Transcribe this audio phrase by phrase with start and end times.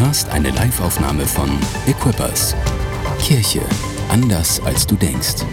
[0.00, 1.50] hörst eine Liveaufnahme von
[1.86, 2.54] Equippers.
[3.20, 3.60] Kirche
[4.08, 5.44] anders als du denkst.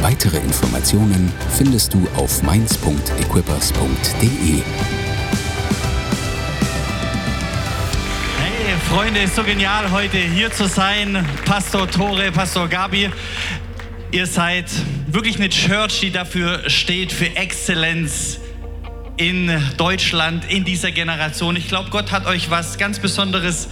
[0.00, 4.62] Weitere Informationen findest du auf mainz.equippers.de.
[8.38, 11.26] Hey Freunde, ist so genial heute hier zu sein.
[11.44, 13.10] Pastor Tore, Pastor Gabi.
[14.10, 14.70] Ihr seid
[15.08, 18.40] wirklich eine Church, die dafür steht, für Exzellenz
[19.22, 21.54] in Deutschland, in dieser Generation.
[21.54, 23.68] Ich glaube, Gott hat euch was ganz Besonderes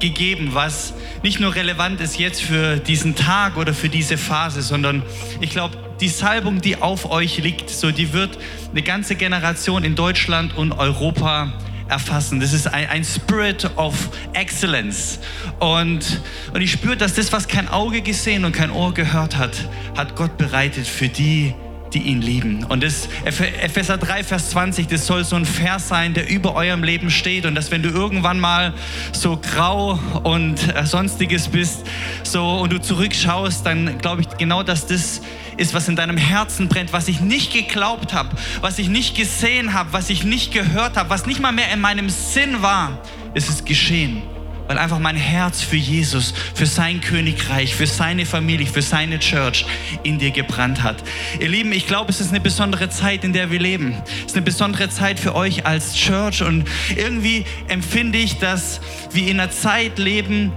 [0.00, 0.92] gegeben, was
[1.22, 5.02] nicht nur relevant ist jetzt für diesen Tag oder für diese Phase, sondern
[5.40, 8.36] ich glaube, die Salbung, die auf euch liegt, so die wird
[8.70, 11.54] eine ganze Generation in Deutschland und Europa
[11.88, 12.40] erfassen.
[12.40, 15.20] Das ist ein, ein Spirit of Excellence.
[15.58, 16.20] Und,
[16.52, 19.56] und ich spüre, dass das, was kein Auge gesehen und kein Ohr gehört hat,
[19.96, 21.54] hat Gott bereitet für die,
[21.94, 22.64] die ihn lieben.
[22.64, 26.82] Und das Epheser 3, Vers 20, das soll so ein Vers sein, der über eurem
[26.82, 27.46] Leben steht.
[27.46, 28.74] Und dass wenn du irgendwann mal
[29.12, 31.84] so grau und äh, sonstiges bist,
[32.22, 35.20] so und du zurückschaust, dann glaube ich genau, dass das
[35.56, 38.30] ist, was in deinem Herzen brennt, was ich nicht geglaubt habe,
[38.60, 41.80] was ich nicht gesehen habe, was ich nicht gehört habe, was nicht mal mehr in
[41.80, 42.98] meinem Sinn war,
[43.34, 44.22] ist es geschehen
[44.68, 49.66] weil einfach mein Herz für Jesus, für sein Königreich, für seine Familie, für seine Church
[50.02, 50.96] in dir gebrannt hat.
[51.40, 53.94] Ihr Lieben, ich glaube, es ist eine besondere Zeit, in der wir leben.
[54.20, 56.64] Es ist eine besondere Zeit für euch als Church und
[56.96, 58.80] irgendwie empfinde ich, dass
[59.12, 60.52] wir in einer Zeit leben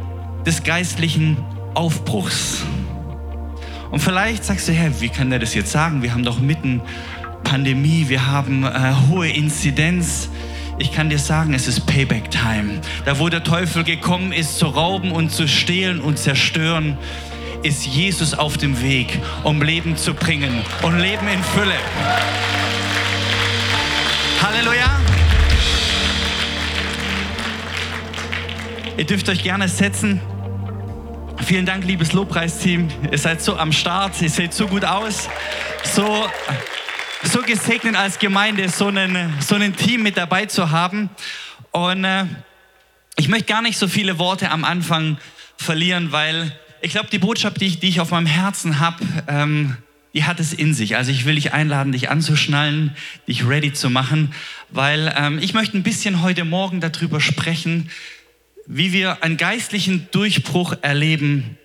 [0.45, 1.37] des geistlichen
[1.73, 2.63] Aufbruchs.
[3.91, 6.01] Und vielleicht sagst du, Herr, wie kann der das jetzt sagen?
[6.01, 6.81] Wir haben doch mitten
[7.43, 10.29] Pandemie, wir haben äh, hohe Inzidenz.
[10.77, 12.81] Ich kann dir sagen, es ist Payback Time.
[13.05, 16.97] Da, wo der Teufel gekommen ist, zu rauben und zu stehlen und zerstören,
[17.63, 21.75] ist Jesus auf dem Weg, um Leben zu bringen und Leben in Fülle.
[24.41, 24.99] Halleluja.
[28.97, 30.19] Ihr dürft euch gerne setzen.
[31.45, 32.89] Vielen Dank, liebes Lobpreisteam.
[33.11, 35.29] Ihr seid so am Start, ihr seht so gut aus.
[35.83, 36.25] So
[37.25, 41.09] so gesegnet als Gemeinde, so ein so einen Team mit dabei zu haben.
[41.71, 42.25] Und äh,
[43.17, 45.17] ich möchte gar nicht so viele Worte am Anfang
[45.57, 49.77] verlieren, weil ich glaube, die Botschaft, die ich, die ich auf meinem Herzen habe, ähm,
[50.13, 50.95] die hat es in sich.
[50.95, 52.95] Also ich will dich einladen, dich anzuschnallen,
[53.27, 54.33] dich ready zu machen,
[54.69, 57.89] weil ähm, ich möchte ein bisschen heute Morgen darüber sprechen,
[58.67, 61.57] wie wir einen geistlichen Durchbruch erleben,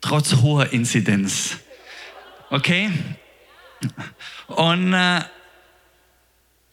[0.00, 1.58] trotz hoher Inzidenz.
[2.50, 2.90] Okay?
[4.46, 5.20] Und äh,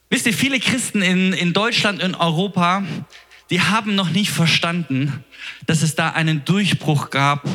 [0.09, 2.84] wisst ihr, viele Christen in, in Deutschland und Europa,
[3.50, 5.24] die haben noch nicht verstanden,
[5.66, 7.46] dass es da einen Durchbruch gab,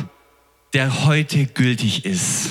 [0.73, 2.49] der heute gültig ist.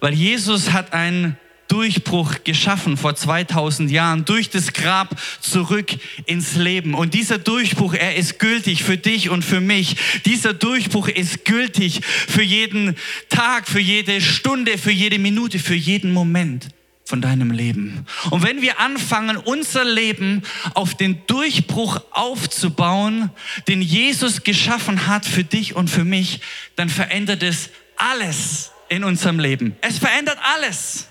[0.00, 1.38] Weil Jesus hat einen
[1.76, 5.90] Durchbruch geschaffen vor 2000 Jahren, durch das Grab zurück
[6.24, 6.94] ins Leben.
[6.94, 9.96] Und dieser Durchbruch, er ist gültig für dich und für mich.
[10.24, 12.96] Dieser Durchbruch ist gültig für jeden
[13.28, 16.68] Tag, für jede Stunde, für jede Minute, für jeden Moment
[17.04, 18.06] von deinem Leben.
[18.30, 23.28] Und wenn wir anfangen, unser Leben auf den Durchbruch aufzubauen,
[23.68, 26.40] den Jesus geschaffen hat für dich und für mich,
[26.74, 29.76] dann verändert es alles in unserem Leben.
[29.82, 31.08] Es verändert alles.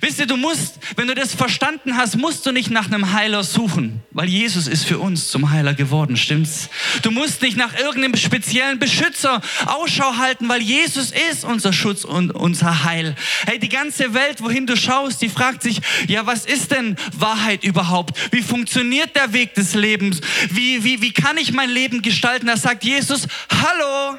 [0.00, 3.42] Wisst ihr, du musst, wenn du das verstanden hast, musst du nicht nach einem Heiler
[3.42, 6.68] suchen, weil Jesus ist für uns zum Heiler geworden, stimmt's?
[7.02, 12.30] Du musst nicht nach irgendeinem speziellen Beschützer Ausschau halten, weil Jesus ist unser Schutz und
[12.30, 13.16] unser Heil.
[13.46, 17.64] Hey, die ganze Welt, wohin du schaust, die fragt sich, ja, was ist denn Wahrheit
[17.64, 18.32] überhaupt?
[18.32, 20.20] Wie funktioniert der Weg des Lebens?
[20.50, 22.46] Wie, wie, wie kann ich mein Leben gestalten?
[22.46, 24.18] Da sagt Jesus, hallo,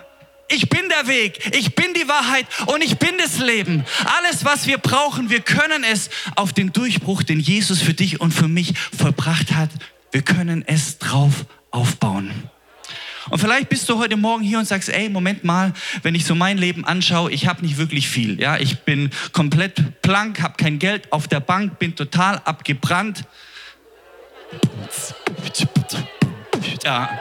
[0.50, 3.86] ich bin der Weg, ich bin die Wahrheit und ich bin das Leben.
[4.18, 8.34] Alles, was wir brauchen, wir können es auf den Durchbruch, den Jesus für dich und
[8.34, 9.70] für mich vollbracht hat,
[10.12, 12.32] wir können es drauf aufbauen.
[13.30, 16.34] Und vielleicht bist du heute Morgen hier und sagst, ey, Moment mal, wenn ich so
[16.34, 18.40] mein Leben anschaue, ich habe nicht wirklich viel.
[18.40, 23.24] Ja, ich bin komplett blank, habe kein Geld auf der Bank, bin total abgebrannt.
[26.84, 27.20] Ja,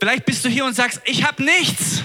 [0.00, 2.02] Vielleicht bist du hier und sagst, ich habe nichts.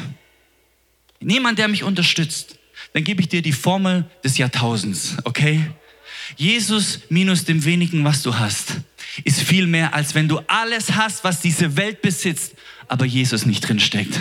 [1.20, 2.58] Niemand, der mich unterstützt.
[2.94, 5.66] Dann gebe ich dir die Formel des Jahrtausends, okay?
[6.38, 8.82] Jesus minus dem wenigen, was du hast,
[9.24, 12.56] ist viel mehr, als wenn du alles hast, was diese Welt besitzt,
[12.88, 14.20] aber Jesus nicht drin steckt.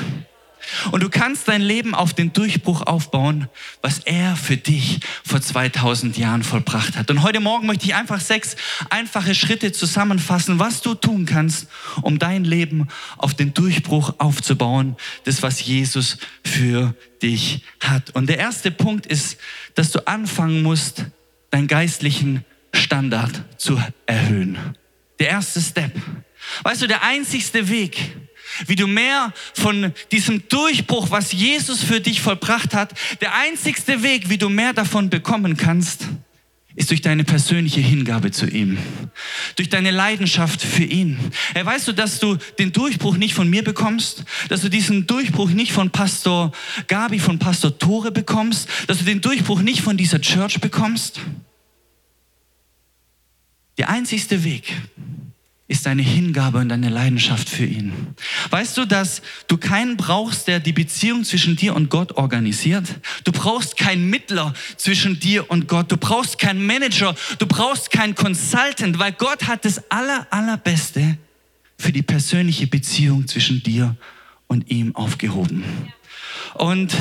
[0.91, 3.49] Und du kannst dein Leben auf den Durchbruch aufbauen,
[3.81, 7.11] was er für dich vor 2000 Jahren vollbracht hat.
[7.11, 8.57] Und heute Morgen möchte ich einfach sechs
[8.91, 11.69] einfache Schritte zusammenfassen, was du tun kannst,
[12.03, 18.11] um dein Leben auf den Durchbruch aufzubauen, das was Jesus für dich hat.
[18.11, 19.39] Und der erste Punkt ist,
[19.75, 21.07] dass du anfangen musst,
[21.51, 24.59] deinen geistlichen Standard zu erhöhen.
[25.19, 25.93] Der erste Step.
[26.63, 28.17] Weißt du, der einzigste Weg,
[28.67, 34.29] wie du mehr von diesem Durchbruch, was Jesus für dich vollbracht hat, der einzigste Weg,
[34.29, 36.09] wie du mehr davon bekommen kannst,
[36.75, 38.79] ist durch deine persönliche Hingabe zu ihm,
[39.57, 41.19] durch deine Leidenschaft für ihn.
[41.55, 45.51] Hey, weißt du, dass du den Durchbruch nicht von mir bekommst, dass du diesen Durchbruch
[45.51, 46.53] nicht von Pastor
[46.89, 51.21] Gabi, von Pastor Tore bekommst, dass du den Durchbruch nicht von dieser Church bekommst?
[53.79, 54.75] Der einzigste Weg,
[55.73, 58.15] ist deine Hingabe und deine Leidenschaft für ihn.
[58.51, 62.85] Weißt du, dass du keinen brauchst, der die Beziehung zwischen dir und Gott organisiert?
[63.25, 65.91] Du brauchst keinen Mittler zwischen dir und Gott.
[65.91, 67.15] Du brauchst keinen Manager.
[67.39, 71.17] Du brauchst keinen Consultant, weil Gott hat das aller, allerbeste
[71.79, 73.97] für die persönliche Beziehung zwischen dir
[74.49, 75.65] und ihm aufgehoben.
[76.55, 76.95] Und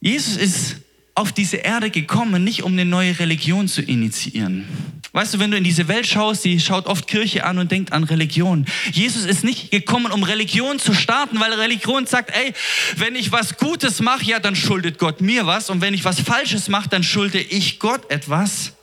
[0.00, 0.76] Jesus ist
[1.18, 4.68] auf diese Erde gekommen, nicht um eine neue Religion zu initiieren.
[5.12, 7.92] Weißt du, wenn du in diese Welt schaust, die schaut oft Kirche an und denkt
[7.92, 8.66] an Religion.
[8.92, 12.52] Jesus ist nicht gekommen, um Religion zu starten, weil Religion sagt, ey,
[12.96, 15.70] wenn ich was Gutes mache, ja, dann schuldet Gott mir was.
[15.70, 18.74] Und wenn ich was Falsches mache, dann schulde ich Gott etwas.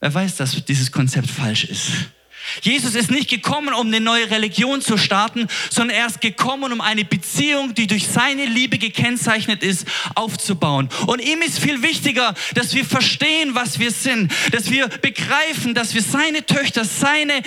[0.00, 1.90] Wer weiß, dass dieses Konzept falsch ist.
[2.62, 6.80] Jesus ist nicht gekommen, um eine neue Religion zu starten, sondern er ist gekommen, um
[6.80, 10.88] eine Beziehung, die durch seine Liebe gekennzeichnet ist, aufzubauen.
[11.06, 15.94] Und ihm ist viel wichtiger, dass wir verstehen, was wir sind, dass wir begreifen, dass
[15.94, 17.42] wir seine Töchter, seine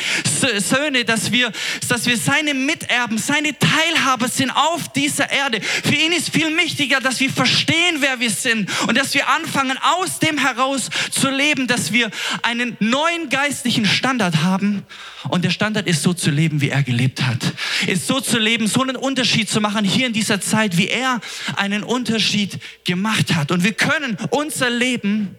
[0.58, 1.52] Söhne, dass wir,
[1.88, 5.62] dass wir seine Miterben, seine Teilhaber sind auf dieser Erde.
[5.62, 9.78] Für ihn ist viel wichtiger, dass wir verstehen, wer wir sind und dass wir anfangen,
[9.82, 12.10] aus dem heraus zu leben, dass wir
[12.44, 14.86] einen neuen geistlichen Standard haben
[15.30, 17.54] und der Standard ist so zu leben, wie er gelebt hat.
[17.88, 21.20] Ist so zu leben, so einen Unterschied zu machen hier in dieser Zeit, wie er
[21.56, 23.52] einen Unterschied gemacht hat.
[23.52, 25.36] Und wir können unser Leben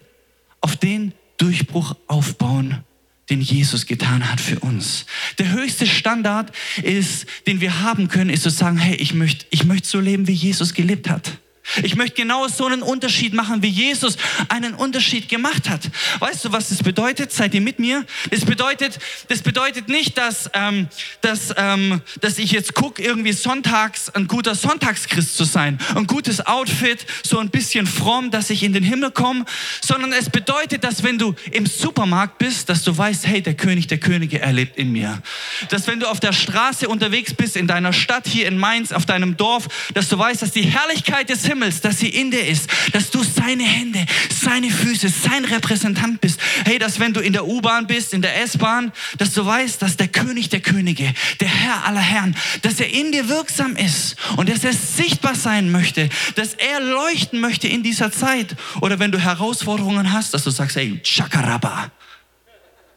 [0.60, 2.84] auf den Durchbruch aufbauen,
[3.30, 5.06] den Jesus getan hat für uns.
[5.38, 6.52] Der höchste Standard
[6.82, 10.26] ist, den wir haben können, ist zu sagen, hey, ich möchte, ich möchte so leben,
[10.26, 11.38] wie Jesus gelebt hat.
[11.82, 14.16] Ich möchte genau so einen Unterschied machen, wie Jesus
[14.48, 15.82] einen Unterschied gemacht hat.
[16.18, 17.32] Weißt du, was das bedeutet?
[17.32, 18.04] Seid ihr mit mir?
[18.30, 20.88] Das bedeutet, das bedeutet nicht, dass, ähm,
[21.20, 26.46] dass, ähm, dass ich jetzt gucke, irgendwie sonntags ein guter Sonntagschrist zu sein, ein gutes
[26.46, 29.44] Outfit, so ein bisschen fromm, dass ich in den Himmel komme,
[29.80, 33.86] sondern es bedeutet, dass wenn du im Supermarkt bist, dass du weißt, hey, der König
[33.86, 35.22] der Könige erlebt in mir.
[35.68, 39.06] Dass wenn du auf der Straße unterwegs bist, in deiner Stadt, hier in Mainz, auf
[39.06, 42.46] deinem Dorf, dass du weißt, dass die Herrlichkeit des Himmels Himmels, dass sie in dir
[42.46, 46.40] ist, dass du seine Hände, seine Füße, sein Repräsentant bist.
[46.64, 49.98] Hey, dass wenn du in der U-Bahn bist, in der S-Bahn, dass du weißt, dass
[49.98, 54.48] der König der Könige, der Herr aller Herren, dass er in dir wirksam ist und
[54.48, 58.56] dass er sichtbar sein möchte, dass er leuchten möchte in dieser Zeit.
[58.80, 61.90] Oder wenn du Herausforderungen hast, dass du sagst, hey, Chakaraba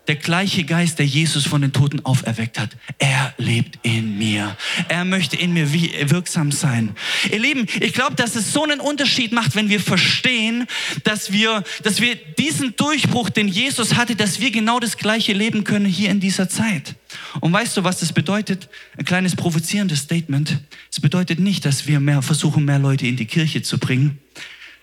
[0.08, 4.58] der gleiche Geist, der Jesus von den Toten auferweckt hat, er lebt in mir.
[4.90, 6.96] Er möchte in mir wirksam sein.
[7.32, 10.68] Ihr Lieben, ich glaube, dass es so einen Unterschied macht, wenn wir verstehen,
[11.04, 15.64] dass wir, dass wir diesen Durchbruch, den Jesus hatte, dass wir genau das gleiche leben
[15.64, 16.96] können hier in dieser Zeit.
[17.40, 18.70] Und weißt du, was das bedeutet?
[18.98, 20.60] Ein kleines provozierendes Statement.
[20.92, 24.20] Es bedeutet nicht, dass wir mehr versuchen, mehr Leute in die Kirche zu bringen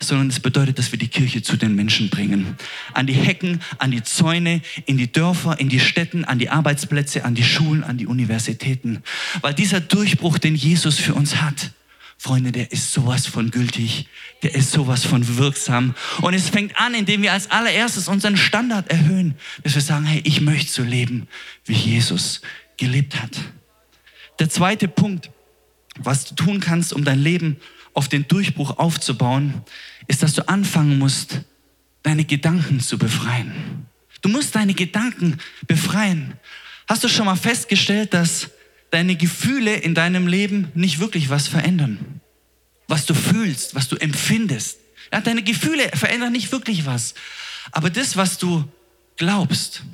[0.02, 2.56] sondern es bedeutet, dass wir die Kirche zu den Menschen bringen.
[2.94, 7.24] An die Hecken, an die Zäune, in die Dörfer, in die Städten, an die Arbeitsplätze,
[7.24, 9.02] an die Schulen, an die Universitäten.
[9.42, 11.72] Weil dieser Durchbruch, den Jesus für uns hat,
[12.16, 14.06] Freunde, der ist sowas von gültig,
[14.42, 15.94] der ist sowas von wirksam.
[16.20, 20.20] Und es fängt an, indem wir als allererstes unseren Standard erhöhen, dass wir sagen, hey,
[20.24, 21.28] ich möchte so leben,
[21.64, 22.42] wie Jesus
[22.76, 23.38] gelebt hat.
[24.38, 25.30] Der zweite Punkt,
[25.98, 27.56] was du tun kannst, um dein Leben
[27.94, 29.62] auf den Durchbruch aufzubauen,
[30.10, 31.42] ist, dass du anfangen musst,
[32.02, 33.86] deine Gedanken zu befreien.
[34.22, 35.38] Du musst deine Gedanken
[35.68, 36.34] befreien.
[36.88, 38.50] Hast du schon mal festgestellt, dass
[38.90, 42.20] deine Gefühle in deinem Leben nicht wirklich was verändern?
[42.88, 44.78] Was du fühlst, was du empfindest.
[45.12, 47.14] Ja, deine Gefühle verändern nicht wirklich was.
[47.70, 48.64] Aber das, was du
[49.16, 49.84] glaubst,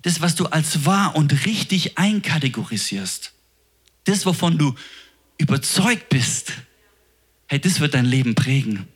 [0.00, 3.32] das, was du als wahr und richtig einkategorisierst,
[4.04, 4.74] das, wovon du
[5.36, 6.52] überzeugt bist,
[7.48, 8.88] hey, das wird dein Leben prägen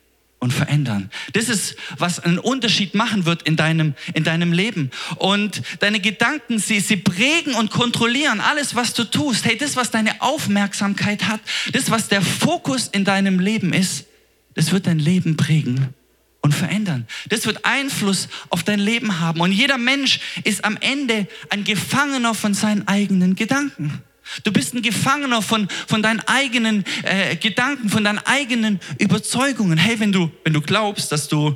[0.47, 1.09] und verändern.
[1.33, 4.91] Das ist, was einen Unterschied machen wird in deinem, in deinem Leben.
[5.17, 9.43] Und deine Gedanken, sie, sie prägen und kontrollieren alles, was du tust.
[9.43, 11.41] Hey, das, was deine Aufmerksamkeit hat,
[11.73, 14.05] das, was der Fokus in deinem Leben ist,
[14.53, 15.93] das wird dein Leben prägen
[16.39, 17.05] und verändern.
[17.27, 19.41] Das wird Einfluss auf dein Leben haben.
[19.41, 24.01] Und jeder Mensch ist am Ende ein Gefangener von seinen eigenen Gedanken.
[24.43, 29.77] Du bist ein Gefangener von, von deinen eigenen äh, Gedanken, von deinen eigenen Überzeugungen.
[29.77, 31.55] Hey, wenn du, wenn du glaubst, dass du,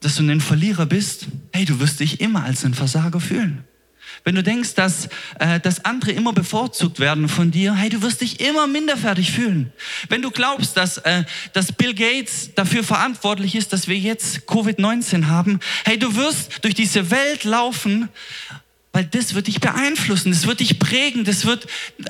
[0.00, 3.64] dass du ein Verlierer bist, hey, du wirst dich immer als ein Versager fühlen.
[4.24, 5.08] wenn du denkst, dass,
[5.38, 9.72] äh, dass andere immer bevorzugt werden von dir, hey, du wirst dich immer minderfertig fühlen.
[10.08, 15.26] Wenn du glaubst, dass, äh, dass Bill Gates dafür verantwortlich ist, dass wir jetzt Covid-19
[15.26, 18.08] haben, hey, du wirst durch diese Welt laufen,
[18.92, 21.66] weil das wird dich beeinflussen, das wird dich prägen, das wird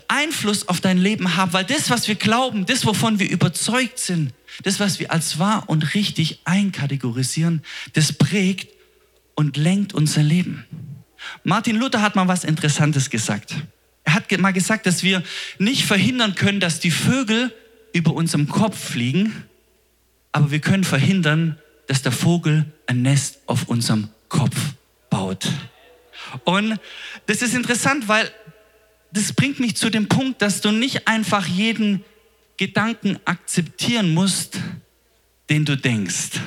[0.09, 4.33] Einfluss auf dein Leben haben, weil das, was wir glauben, das, wovon wir überzeugt sind,
[4.65, 7.63] das, was wir als wahr und richtig einkategorisieren,
[7.93, 8.69] das prägt
[9.35, 10.65] und lenkt unser Leben.
[11.45, 13.55] Martin Luther hat mal was Interessantes gesagt.
[14.05, 15.23] Er hat mal gesagt, dass wir
[15.59, 17.55] nicht verhindern können, dass die Vögel
[17.93, 19.45] über unserem Kopf fliegen,
[20.33, 24.57] aber wir können verhindern, dass der Vogel ein Nest auf unserem Kopf
[25.11, 25.49] baut.
[26.45, 26.79] Und
[27.27, 28.31] das ist interessant, weil
[29.13, 32.05] das bringt mich zu dem Punkt, dass du nicht einfach jeden
[32.57, 34.59] Gedanken akzeptieren musst,
[35.51, 36.41] den du denkst.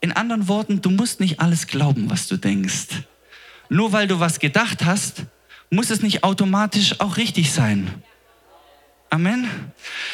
[0.00, 2.86] In anderen Worten, du musst nicht alles glauben, was du denkst.
[3.68, 5.24] Nur weil du was gedacht hast,
[5.70, 8.02] muss es nicht automatisch auch richtig sein.
[9.10, 9.48] Amen.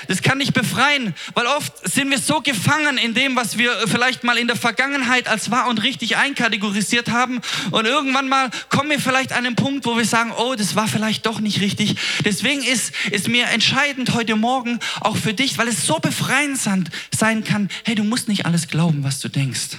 [0.06, 4.22] Das kann dich befreien, weil oft sind wir so gefangen in dem, was wir vielleicht
[4.22, 7.40] mal in der Vergangenheit als wahr und richtig einkategorisiert haben.
[7.72, 10.86] Und irgendwann mal kommen wir vielleicht an einen Punkt, wo wir sagen, oh, das war
[10.86, 11.96] vielleicht doch nicht richtig.
[12.24, 17.42] Deswegen ist, ist mir entscheidend heute Morgen auch für dich, weil es so befreiend sein
[17.42, 19.78] kann, hey, du musst nicht alles glauben, was du denkst.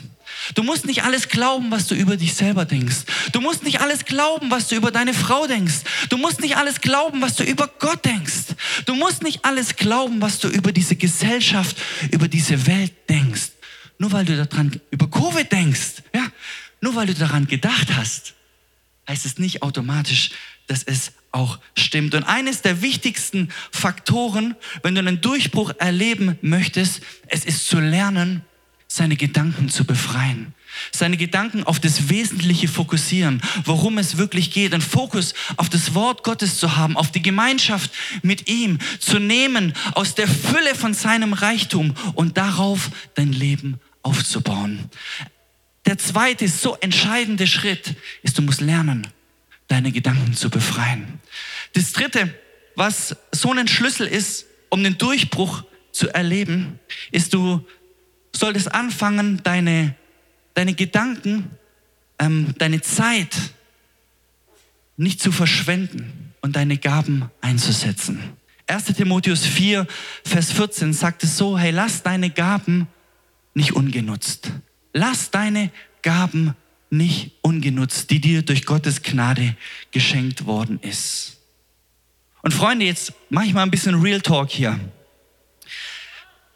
[0.54, 3.06] Du musst nicht alles glauben, was du über dich selber denkst.
[3.32, 5.82] Du musst nicht alles glauben, was du über deine Frau denkst.
[6.10, 8.56] Du musst nicht alles glauben, was du über Gott denkst.
[8.86, 11.77] Du musst nicht alles glauben, was du über diese Gesellschaft,
[12.12, 13.51] über diese Welt denkst.
[13.98, 16.27] Nur weil du daran über Covid denkst, ja,
[16.82, 18.34] nur weil du daran gedacht hast,
[19.08, 20.32] heißt es nicht automatisch,
[20.68, 22.15] dass es auch stimmt.
[22.15, 28.42] Und eines der wichtigsten Faktoren, wenn du einen Durchbruch erleben möchtest, es ist zu lernen,
[28.96, 30.54] seine Gedanken zu befreien.
[30.92, 36.24] Seine Gedanken auf das Wesentliche fokussieren, worum es wirklich geht, einen Fokus auf das Wort
[36.24, 41.34] Gottes zu haben, auf die Gemeinschaft mit ihm, zu nehmen aus der Fülle von seinem
[41.34, 44.90] Reichtum und darauf dein Leben aufzubauen.
[45.86, 49.08] Der zweite, so entscheidende Schritt ist, du musst lernen,
[49.68, 51.20] deine Gedanken zu befreien.
[51.74, 52.34] Das dritte,
[52.75, 56.80] was so ein Schlüssel ist, um den Durchbruch zu erleben,
[57.12, 57.66] ist, du
[58.36, 59.96] solltest anfangen, deine,
[60.54, 61.50] deine Gedanken,
[62.20, 63.36] ähm, deine Zeit
[64.98, 68.20] nicht zu verschwenden und deine Gaben einzusetzen.
[68.68, 69.86] 1 Timotheus 4,
[70.24, 72.88] Vers 14 sagt es so, hey, lass deine Gaben
[73.54, 74.51] nicht ungenutzt.
[74.94, 76.56] Lass deine Gaben
[76.89, 79.56] nicht ungenutzt, die dir durch Gottes Gnade
[79.92, 81.38] geschenkt worden ist.
[82.42, 84.80] Und Freunde, jetzt mache ich mal ein bisschen Real Talk hier.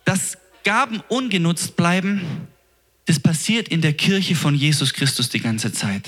[0.05, 0.37] Das
[0.69, 2.47] Gaben ungenutzt bleiben,
[3.07, 6.03] das passiert in der Kirche von Jesus Christus die ganze Zeit.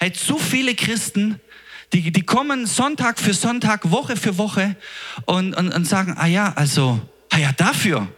[0.00, 1.38] Hey, zu viele Christen,
[1.92, 4.74] die, die kommen Sonntag für Sonntag, Woche für Woche
[5.24, 7.00] und, und, und sagen, ah ja, also,
[7.30, 8.08] ah ja, dafür,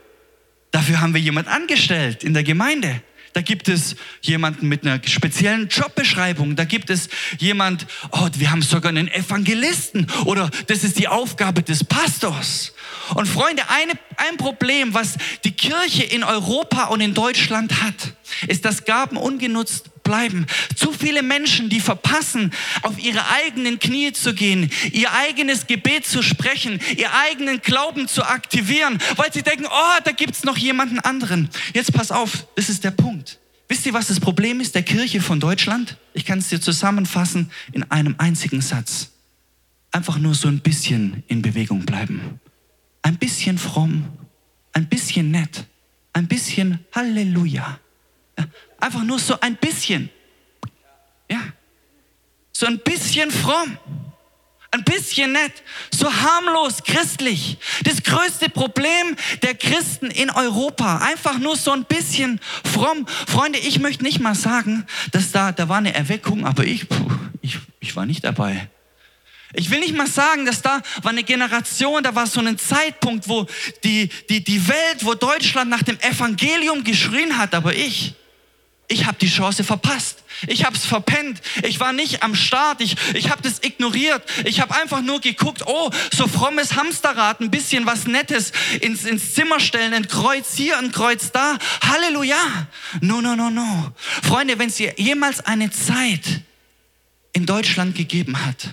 [0.70, 3.02] dafür haben wir jemand angestellt in der Gemeinde.
[3.38, 6.57] Da gibt es jemanden mit einer speziellen Jobbeschreibung.
[6.57, 11.62] Da gibt es jemand, oh, wir haben sogar einen Evangelisten oder das ist die Aufgabe
[11.62, 12.75] des Pastors.
[13.14, 18.12] Und Freunde, eine, ein Problem, was die Kirche in Europa und in Deutschland hat,
[18.49, 20.46] ist, dass Gaben ungenutzt bleiben.
[20.74, 22.50] Zu viele Menschen, die verpassen,
[22.80, 28.24] auf ihre eigenen Knie zu gehen, ihr eigenes Gebet zu sprechen, ihr eigenen Glauben zu
[28.24, 31.50] aktivieren, weil sie denken, oh, da gibt's noch jemanden anderen.
[31.74, 33.38] Jetzt pass auf, das ist der Punkt.
[33.68, 35.98] Wisst ihr, was das Problem ist der Kirche von Deutschland?
[36.14, 39.10] Ich kann es dir zusammenfassen in einem einzigen Satz.
[39.90, 42.40] Einfach nur so ein bisschen in Bewegung bleiben.
[43.02, 44.08] Ein bisschen fromm,
[44.72, 45.66] ein bisschen nett,
[46.14, 47.78] ein bisschen Halleluja.
[48.78, 50.11] Einfach nur so ein bisschen.
[51.30, 51.40] Ja.
[52.52, 53.78] So ein bisschen fromm.
[54.70, 57.56] Ein bisschen nett, so harmlos christlich.
[57.85, 60.99] Das größte Problem der Christen in Europa.
[60.99, 62.38] Einfach nur so ein bisschen
[62.70, 63.06] fromm.
[63.26, 67.11] Freunde, ich möchte nicht mal sagen, dass da, da war eine Erweckung, aber ich, puh,
[67.40, 68.68] ich, ich war nicht dabei.
[69.54, 73.26] Ich will nicht mal sagen, dass da war eine Generation, da war so ein Zeitpunkt,
[73.26, 73.47] wo
[73.82, 78.14] die, die, die Welt, wo Deutschland nach dem Evangelium geschrien hat, aber ich,
[78.88, 80.25] ich habe die Chance verpasst.
[80.47, 81.40] Ich habe es verpennt.
[81.62, 82.80] Ich war nicht am Start.
[82.80, 84.23] Ich, ich habe das ignoriert.
[84.45, 89.35] Ich habe einfach nur geguckt, oh, so frommes Hamsterrad, ein bisschen was Nettes ins, ins
[89.35, 91.59] Zimmer stellen, ein Kreuz hier, ein Kreuz da.
[91.83, 92.68] Halleluja.
[93.02, 93.92] No, no, no, no.
[94.23, 96.40] Freunde, wenn es jemals eine Zeit
[97.35, 98.71] in Deutschland gegeben hat,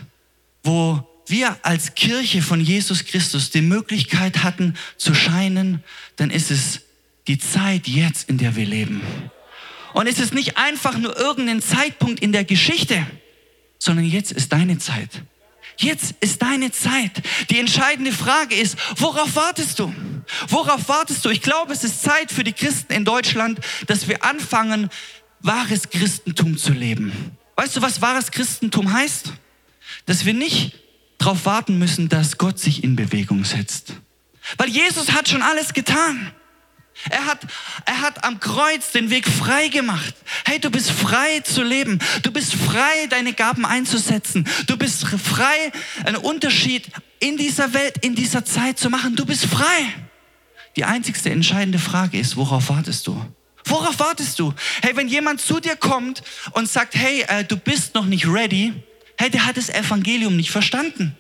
[0.64, 5.84] wo wir als Kirche von Jesus Christus die Möglichkeit hatten zu scheinen,
[6.16, 6.82] dann ist es
[7.28, 9.02] die Zeit jetzt, in der wir leben.
[9.96, 13.08] Und es ist nicht einfach nur irgendein Zeitpunkt in der Geschichte.
[13.78, 15.10] sondern jetzt ist deine Zeit.
[15.78, 17.12] Jetzt ist deine Zeit.
[17.50, 19.94] Die entscheidende Frage ist, worauf wartest du?
[20.48, 21.30] Worauf wartest du?
[21.30, 24.90] Ich glaube, es ist Zeit für die Christen in Deutschland, dass wir anfangen,
[25.42, 27.38] wahres Christentum zu leben.
[27.56, 29.34] Weißt du, was wahres Christentum heißt?
[30.06, 30.80] Dass wir nicht
[31.20, 33.94] darauf warten müssen, dass Gott sich in Bewegung setzt.
[34.58, 36.32] Weil Jesus hat schon alles getan.
[37.10, 37.40] Er hat,
[37.86, 40.16] er hat am Kreuz den Weg frei gemacht.
[40.46, 42.00] Hey, du bist frei zu leben.
[42.24, 44.48] Du bist frei, deine Gaben einzusetzen.
[44.68, 45.72] Du bist frei,
[46.06, 49.16] einen Unterschied in dieser Welt, in dieser Zeit zu machen.
[49.16, 49.94] Du bist frei.
[50.76, 53.24] Die einzigste entscheidende Frage ist, worauf wartest du?
[53.66, 54.54] Worauf wartest du?
[54.82, 56.22] Hey, wenn jemand zu dir kommt
[56.52, 58.74] und sagt, hey, äh, du bist noch nicht ready,
[59.18, 61.18] hey, der hat das Evangelium nicht verstanden.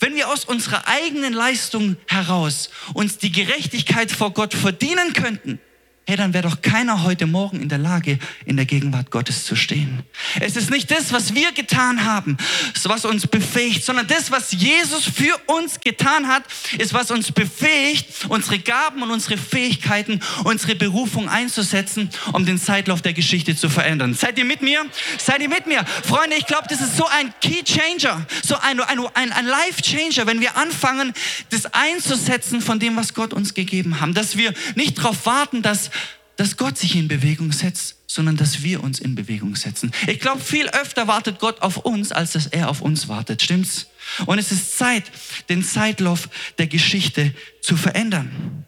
[0.00, 5.60] Wenn wir aus unserer eigenen Leistung heraus uns die Gerechtigkeit vor Gott verdienen könnten,
[6.06, 9.54] hey, dann wäre doch keiner heute Morgen in der Lage, in der Gegenwart Gottes zu
[9.54, 10.02] stehen.
[10.40, 12.36] Es ist nicht das, was wir getan haben,
[12.82, 16.42] was uns befähigt, sondern das, was Jesus für uns getan hat,
[16.78, 23.00] ist, was uns befähigt, unsere Gaben und unsere Fähigkeiten, unsere Berufung einzusetzen, um den Zeitlauf
[23.00, 24.14] der Geschichte zu verändern.
[24.14, 24.84] Seid ihr mit mir?
[25.18, 25.84] Seid ihr mit mir?
[26.04, 29.80] Freunde, ich glaube, das ist so ein Key Changer, so ein, ein, ein, ein Life
[29.82, 31.12] Changer, wenn wir anfangen,
[31.50, 34.16] das einzusetzen von dem, was Gott uns gegeben hat.
[34.16, 35.92] Dass wir nicht darauf warten, dass
[36.36, 39.92] dass Gott sich in Bewegung setzt, sondern dass wir uns in Bewegung setzen.
[40.06, 43.42] Ich glaube, viel öfter wartet Gott auf uns, als dass er auf uns wartet.
[43.42, 43.86] Stimmt's?
[44.26, 45.04] Und es ist Zeit,
[45.48, 48.66] den Zeitlauf der Geschichte zu verändern.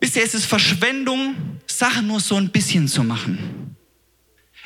[0.00, 1.34] Wisst ihr, es ist Verschwendung,
[1.66, 3.76] Sachen nur so ein bisschen zu machen.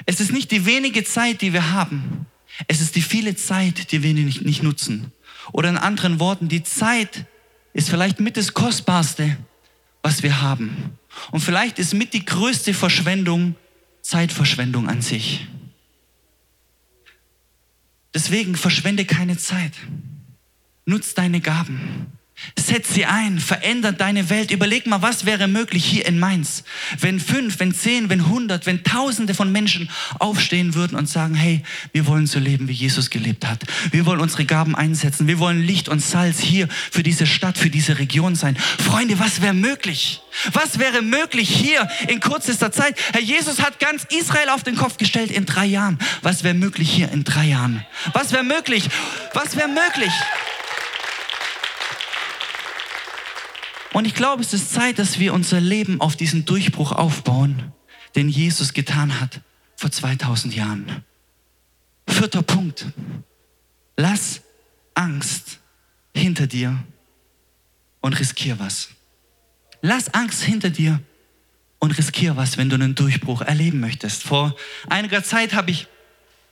[0.06, 2.26] Es ist nicht die wenige Zeit, die wir haben.
[2.66, 5.12] Es ist die viele Zeit, die wir nicht, nicht nutzen.
[5.52, 7.26] Oder in anderen Worten, die Zeit
[7.72, 9.36] ist vielleicht mit das Kostbarste,
[10.02, 10.98] was wir haben.
[11.30, 13.56] Und vielleicht ist mit die größte Verschwendung
[14.02, 15.46] Zeitverschwendung an sich.
[18.14, 19.72] Deswegen verschwende keine Zeit.
[20.84, 22.06] Nutz deine Gaben.
[22.58, 24.50] Setz sie ein, veränder deine Welt.
[24.50, 26.64] Überleg mal, was wäre möglich hier in Mainz,
[26.98, 31.62] wenn fünf, wenn zehn, wenn hundert, wenn tausende von Menschen aufstehen würden und sagen, hey,
[31.92, 33.64] wir wollen so leben, wie Jesus gelebt hat.
[33.90, 35.26] Wir wollen unsere Gaben einsetzen.
[35.26, 38.56] Wir wollen Licht und Salz hier für diese Stadt, für diese Region sein.
[38.56, 40.20] Freunde, was wäre möglich?
[40.52, 42.96] Was wäre möglich hier in kürzester Zeit?
[43.12, 45.98] Herr Jesus hat ganz Israel auf den Kopf gestellt in drei Jahren.
[46.22, 47.84] Was wäre möglich hier in drei Jahren?
[48.12, 48.88] Was wäre möglich?
[49.34, 50.12] Was wäre möglich?
[53.92, 57.72] Und ich glaube, es ist Zeit, dass wir unser Leben auf diesen Durchbruch aufbauen,
[58.14, 59.40] den Jesus getan hat
[59.76, 61.04] vor 2000 Jahren.
[62.06, 62.86] Vierter Punkt.
[63.96, 64.42] Lass
[64.94, 65.58] Angst
[66.14, 66.84] hinter dir
[68.00, 68.90] und riskier was.
[69.82, 71.00] Lass Angst hinter dir
[71.78, 74.22] und riskier was, wenn du einen Durchbruch erleben möchtest.
[74.22, 74.54] Vor
[74.88, 75.88] einiger Zeit habe ich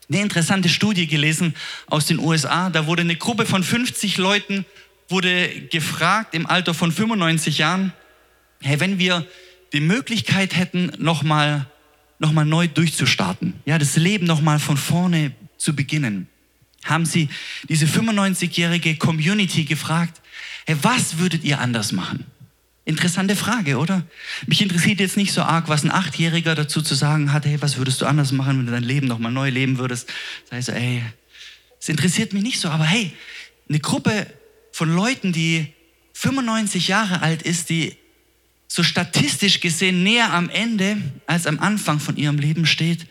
[0.08, 1.54] eine interessante Studie gelesen
[1.86, 2.70] aus den USA.
[2.70, 4.64] Da wurde eine Gruppe von 50 Leuten
[5.08, 7.92] wurde gefragt im Alter von 95 Jahren,
[8.60, 9.26] hey, wenn wir
[9.72, 11.66] die Möglichkeit hätten, nochmal
[12.18, 16.28] noch mal neu durchzustarten, ja, das Leben nochmal von vorne zu beginnen,
[16.84, 17.28] haben sie
[17.68, 20.20] diese 95-jährige Community gefragt,
[20.66, 22.24] hey, was würdet ihr anders machen?
[22.84, 24.02] Interessante Frage, oder?
[24.46, 27.76] Mich interessiert jetzt nicht so arg, was ein Achtjähriger dazu zu sagen hat, hey, was
[27.76, 30.08] würdest du anders machen, wenn du dein Leben nochmal neu leben würdest?
[30.44, 31.02] Das heißt, ey,
[31.78, 33.12] es interessiert mich nicht so, aber hey,
[33.68, 34.26] eine Gruppe
[34.78, 35.74] von Leuten, die
[36.12, 37.96] 95 Jahre alt ist, die
[38.68, 43.08] so statistisch gesehen näher am Ende als am Anfang von ihrem Leben steht,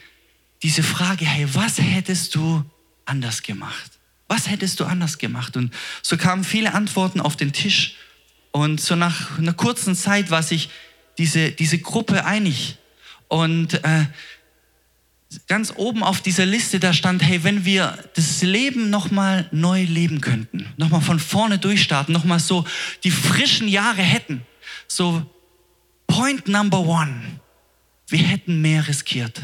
[0.63, 2.63] diese Frage, hey, was hättest du
[3.03, 3.99] anders gemacht?
[4.29, 5.57] Was hättest du anders gemacht?
[5.57, 7.95] Und so kamen viele Antworten auf den Tisch.
[8.51, 10.69] Und so nach einer kurzen Zeit war sich
[11.17, 12.77] diese, diese Gruppe einig.
[13.27, 14.05] Und äh,
[15.47, 20.21] ganz oben auf dieser Liste, da stand, hey, wenn wir das Leben nochmal neu leben
[20.21, 22.65] könnten, nochmal von vorne durchstarten, nochmal so
[23.03, 24.41] die frischen Jahre hätten,
[24.87, 25.25] so
[26.07, 27.21] Point Number One,
[28.07, 29.41] wir hätten mehr riskiert.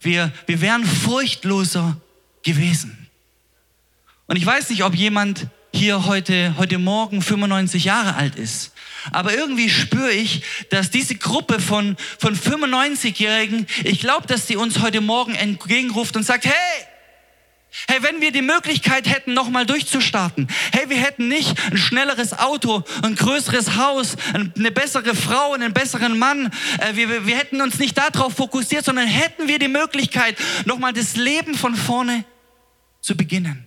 [0.00, 2.00] Wir, wir wären furchtloser
[2.42, 3.08] gewesen.
[4.26, 8.71] Und ich weiß nicht, ob jemand hier heute, heute Morgen 95 Jahre alt ist.
[9.10, 14.80] Aber irgendwie spüre ich, dass diese Gruppe von, von 95-Jährigen, ich glaube, dass sie uns
[14.80, 16.86] heute Morgen entgegenruft und sagt, hey,
[17.88, 20.46] Hey, wenn wir die Möglichkeit hätten, nochmal durchzustarten.
[20.72, 26.18] Hey, wir hätten nicht ein schnelleres Auto, ein größeres Haus, eine bessere Frau, einen besseren
[26.18, 26.52] Mann.
[26.78, 30.36] Äh, wir, wir hätten uns nicht darauf fokussiert, sondern hätten wir die Möglichkeit,
[30.66, 32.26] nochmal das Leben von vorne
[33.00, 33.66] zu beginnen.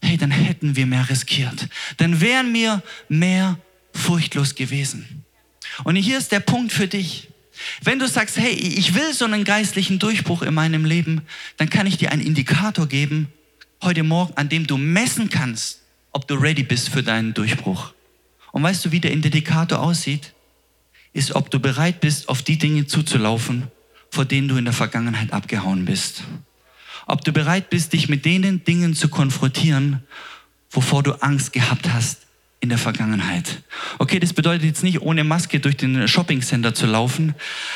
[0.00, 1.66] Hey, dann hätten wir mehr riskiert.
[1.96, 3.58] Dann wären wir mehr
[3.94, 5.24] furchtlos gewesen.
[5.84, 7.28] Und hier ist der Punkt für dich.
[7.82, 11.22] Wenn du sagst, hey, ich will so einen geistlichen Durchbruch in meinem Leben,
[11.56, 13.28] dann kann ich dir einen Indikator geben,
[13.82, 15.80] heute Morgen, an dem du messen kannst,
[16.12, 17.92] ob du ready bist für deinen Durchbruch.
[18.52, 20.32] Und weißt du, wie der Indikator aussieht?
[21.12, 23.68] Ist, ob du bereit bist, auf die Dinge zuzulaufen,
[24.10, 26.24] vor denen du in der Vergangenheit abgehauen bist.
[27.06, 30.02] Ob du bereit bist, dich mit denen Dingen zu konfrontieren,
[30.70, 32.23] wovor du Angst gehabt hast
[32.64, 33.62] in der Vergangenheit.
[33.98, 37.34] Okay, das bedeutet jetzt nicht ohne Maske durch den Shoppingcenter zu laufen,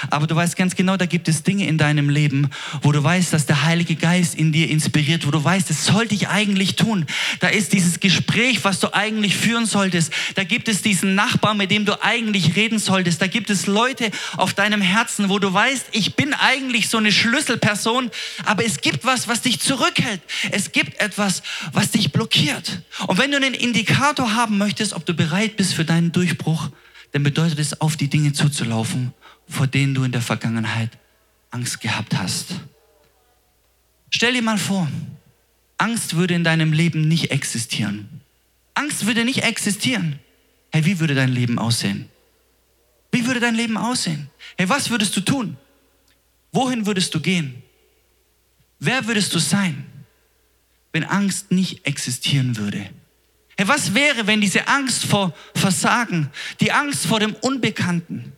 [0.08, 2.48] aber du weißt ganz genau, da gibt es Dinge in deinem Leben,
[2.80, 6.14] wo du weißt, dass der Heilige Geist in dir inspiriert, wo du weißt, das sollte
[6.14, 7.04] ich eigentlich tun.
[7.40, 10.10] Da ist dieses Gespräch, was du eigentlich führen solltest.
[10.36, 13.20] Da gibt es diesen Nachbarn, mit dem du eigentlich reden solltest.
[13.20, 17.12] Da gibt es Leute auf deinem Herzen, wo du weißt, ich bin eigentlich so eine
[17.12, 18.10] Schlüsselperson,
[18.46, 20.22] aber es gibt was, was dich zurückhält.
[20.50, 21.42] Es gibt etwas,
[21.74, 22.80] was dich blockiert.
[23.06, 26.70] Und wenn du einen Indikator haben möchtest, möchtest, ob du bereit bist für deinen Durchbruch,
[27.10, 29.12] dann bedeutet es, auf die Dinge zuzulaufen,
[29.48, 30.90] vor denen du in der Vergangenheit
[31.50, 32.60] Angst gehabt hast.
[34.10, 34.86] Stell dir mal vor,
[35.78, 38.20] Angst würde in deinem Leben nicht existieren.
[38.74, 40.20] Angst würde nicht existieren.
[40.70, 42.08] Hey, wie würde dein Leben aussehen?
[43.10, 44.30] Wie würde dein Leben aussehen?
[44.56, 45.56] Hey, was würdest du tun?
[46.52, 47.62] Wohin würdest du gehen?
[48.78, 49.86] Wer würdest du sein,
[50.92, 52.90] wenn Angst nicht existieren würde?
[53.58, 58.32] Hey, was wäre, wenn diese Angst vor Versagen, die Angst vor dem Unbekannten,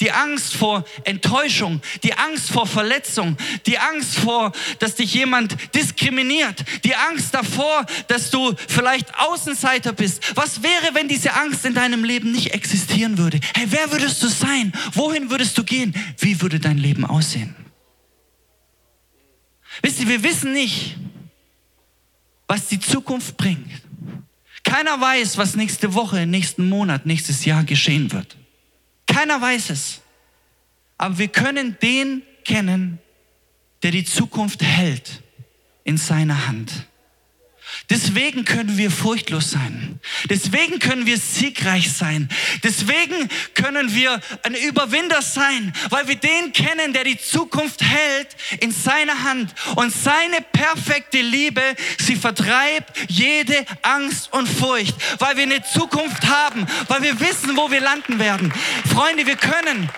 [0.00, 6.62] die Angst vor Enttäuschung, die Angst vor Verletzung, die Angst vor, dass dich jemand diskriminiert,
[6.84, 10.36] die Angst davor, dass du vielleicht Außenseiter bist.
[10.36, 13.40] Was wäre, wenn diese Angst in deinem Leben nicht existieren würde?
[13.54, 14.74] Hey, wer würdest du sein?
[14.92, 15.94] Wohin würdest du gehen?
[16.18, 17.56] Wie würde dein Leben aussehen?
[19.80, 20.96] Wisst ihr, wir wissen nicht,
[22.46, 23.85] was die Zukunft bringt.
[24.66, 28.36] Keiner weiß, was nächste Woche, nächsten Monat, nächstes Jahr geschehen wird.
[29.06, 30.00] Keiner weiß es.
[30.98, 32.98] Aber wir können den kennen,
[33.84, 35.22] der die Zukunft hält
[35.84, 36.88] in seiner Hand.
[37.88, 40.00] Deswegen können wir furchtlos sein.
[40.28, 42.28] Deswegen können wir siegreich sein.
[42.64, 48.28] Deswegen können wir ein Überwinder sein, weil wir den kennen, der die Zukunft hält
[48.60, 49.54] in seiner Hand.
[49.76, 51.62] Und seine perfekte Liebe,
[51.98, 57.70] sie vertreibt jede Angst und Furcht, weil wir eine Zukunft haben, weil wir wissen, wo
[57.70, 58.52] wir landen werden.
[58.92, 59.88] Freunde, wir können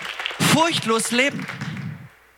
[0.53, 1.45] furchtlos leben,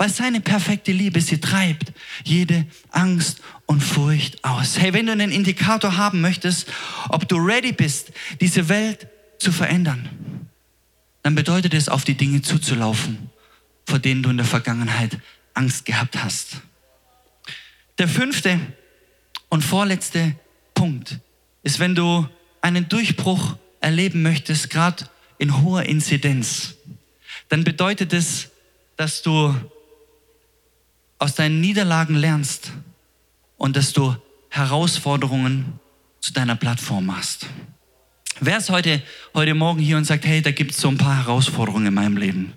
[0.02, 4.80] weil seine perfekte Liebe, sie treibt jede Angst und Furcht aus.
[4.80, 6.68] Hey, wenn du einen Indikator haben möchtest,
[7.10, 10.10] ob du ready bist, diese Welt zu verändern,
[11.22, 13.30] dann bedeutet es, auf die Dinge zuzulaufen,
[13.86, 15.20] vor denen du in der Vergangenheit
[15.54, 16.62] Angst gehabt hast.
[18.00, 18.60] Der fünfte
[19.50, 20.36] und vorletzte
[20.74, 21.20] Punkt
[21.62, 22.28] ist, wenn du
[22.62, 26.74] einen Durchbruch erleben möchtest, gerade in hoher Inzidenz,
[27.50, 28.50] dann bedeutet es,
[28.98, 29.56] dass du
[31.22, 32.72] aus deinen Niederlagen lernst
[33.58, 34.16] und dass du
[34.50, 35.80] Herausforderungen
[36.20, 37.46] zu deiner Plattform machst.
[38.40, 39.04] Wer ist heute,
[39.36, 42.18] heute Morgen hier und sagt, hey, da gibt es so ein paar Herausforderungen in meinem
[42.18, 42.54] Leben,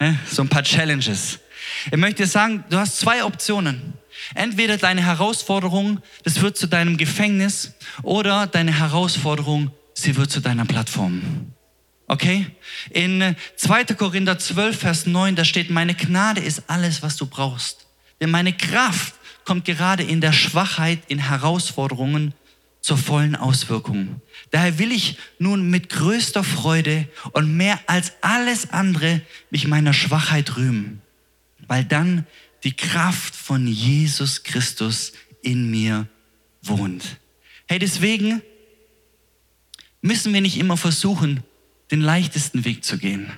[0.00, 0.18] ne?
[0.26, 1.40] so ein paar Challenges.
[1.90, 3.92] Ich möchte sagen, du hast zwei Optionen.
[4.34, 10.64] Entweder deine Herausforderung, das wird zu deinem Gefängnis, oder deine Herausforderung, sie wird zu deiner
[10.64, 11.52] Plattform.
[12.06, 12.46] Okay?
[12.88, 13.84] In 2.
[13.84, 17.87] Korinther 12, Vers 9, da steht, meine Gnade ist alles, was du brauchst.
[18.20, 22.34] Denn meine Kraft kommt gerade in der Schwachheit, in Herausforderungen
[22.80, 24.20] zur vollen Auswirkung.
[24.50, 30.56] Daher will ich nun mit größter Freude und mehr als alles andere mich meiner Schwachheit
[30.56, 31.02] rühmen,
[31.66, 32.26] weil dann
[32.64, 36.08] die Kraft von Jesus Christus in mir
[36.62, 37.18] wohnt.
[37.66, 38.42] Hey, deswegen
[40.00, 41.42] müssen wir nicht immer versuchen,
[41.90, 43.30] den leichtesten Weg zu gehen.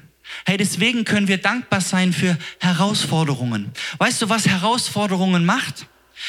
[0.46, 3.72] Hey, deswegen können wir dankbar sein für Herausforderungen.
[3.98, 5.86] Weißt du, was Herausforderungen macht?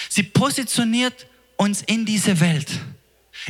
[0.09, 2.67] Sie positioniert uns in diese Welt,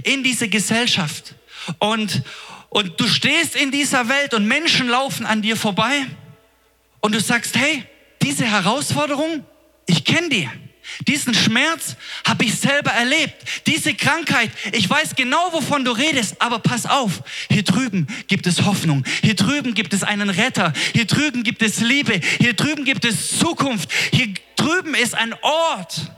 [0.03, 1.35] in diese Gesellschaft.
[1.79, 2.23] Und,
[2.69, 6.05] und du stehst in dieser Welt und Menschen laufen an dir vorbei
[7.01, 7.83] und du sagst, hey,
[8.21, 9.45] diese Herausforderung,
[9.87, 10.49] ich kenne die.
[11.07, 13.35] Diesen Schmerz habe ich selber erlebt.
[13.67, 18.65] Diese Krankheit, ich weiß genau, wovon du redest, aber pass auf, hier drüben gibt es
[18.65, 19.03] Hoffnung.
[19.21, 20.73] Hier drüben gibt es einen Retter.
[20.93, 22.19] Hier drüben gibt es Liebe.
[22.39, 23.89] Hier drüben gibt es Zukunft.
[24.11, 26.11] Hier drüben ist ein Ort,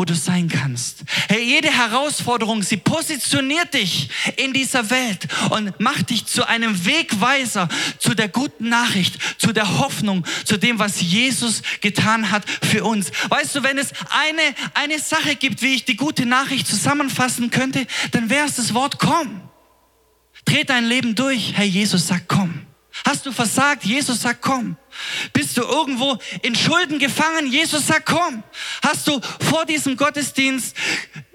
[0.00, 1.00] wo du sein kannst.
[1.28, 4.08] Hey, jede Herausforderung, sie positioniert dich
[4.38, 9.78] in dieser Welt und macht dich zu einem Wegweiser, zu der guten Nachricht, zu der
[9.78, 13.10] Hoffnung, zu dem, was Jesus getan hat für uns.
[13.28, 14.40] Weißt du, wenn es eine,
[14.72, 18.98] eine Sache gibt, wie ich die gute Nachricht zusammenfassen könnte, dann wäre es das Wort
[18.98, 19.42] komm.
[20.46, 21.52] Dreh dein Leben durch.
[21.58, 22.69] Hey, Jesus sagt komm.
[23.04, 23.84] Hast du versagt?
[23.84, 24.76] Jesus sagt, komm.
[25.32, 27.50] Bist du irgendwo in Schulden gefangen?
[27.50, 28.42] Jesus sagt, komm.
[28.82, 30.76] Hast du vor diesem Gottesdienst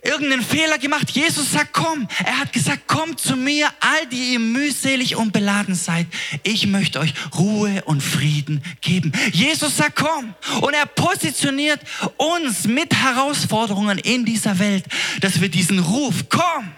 [0.04, 1.10] irgendeinen Fehler gemacht?
[1.12, 2.08] Jesus sagt, komm.
[2.23, 6.08] Er hat gesagt, komm zu mir, all die ihr mühselig und beladen seid.
[6.43, 9.12] Ich möchte euch Ruhe und Frieden geben.
[9.32, 10.34] Jesus sagt, komm.
[10.62, 11.80] Und er positioniert
[12.17, 14.86] uns mit Herausforderungen in dieser Welt,
[15.21, 16.71] dass wir diesen Ruf, komm,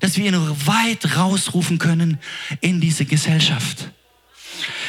[0.00, 2.18] dass wir ihn weit rausrufen können
[2.60, 3.88] in diese Gesellschaft.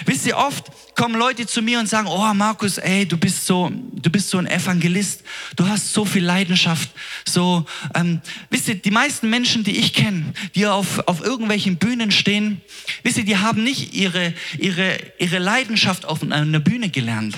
[0.05, 3.71] Wisst ihr, oft kommen Leute zu mir und sagen, oh Markus, ey, du bist so,
[3.71, 5.23] du bist so ein Evangelist,
[5.55, 6.89] du hast so viel Leidenschaft.
[7.25, 12.11] So, ähm, wisst ihr, die meisten Menschen, die ich kenne, die auf, auf irgendwelchen Bühnen
[12.11, 12.61] stehen,
[13.03, 17.35] wisst ihr, die haben nicht ihre, ihre, ihre Leidenschaft auf einer Bühne gelernt,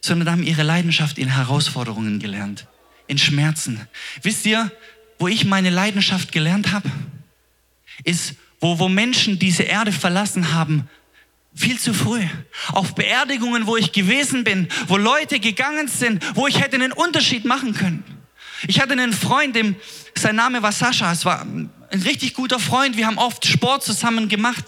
[0.00, 2.66] sondern haben ihre Leidenschaft in Herausforderungen gelernt,
[3.06, 3.86] in Schmerzen.
[4.22, 4.70] Wisst ihr,
[5.18, 6.90] wo ich meine Leidenschaft gelernt habe,
[8.04, 10.88] ist, wo, wo Menschen diese Erde verlassen haben,
[11.56, 12.22] viel zu früh.
[12.68, 17.44] Auf Beerdigungen, wo ich gewesen bin, wo Leute gegangen sind, wo ich hätte einen Unterschied
[17.44, 18.04] machen können.
[18.68, 19.76] Ich hatte einen Freund, dem,
[20.16, 21.10] sein Name war Sascha.
[21.10, 21.70] Es war ein
[22.04, 22.96] richtig guter Freund.
[22.96, 24.64] Wir haben oft Sport zusammen gemacht.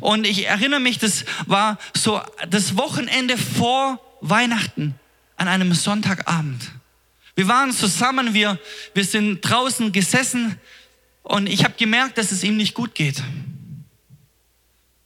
[0.00, 4.94] Und ich erinnere mich, das war so das Wochenende vor Weihnachten
[5.36, 6.72] an einem Sonntagabend.
[7.34, 8.58] Wir waren zusammen, wir,
[8.94, 10.58] wir sind draußen gesessen
[11.22, 13.22] und ich habe gemerkt, dass es ihm nicht gut geht.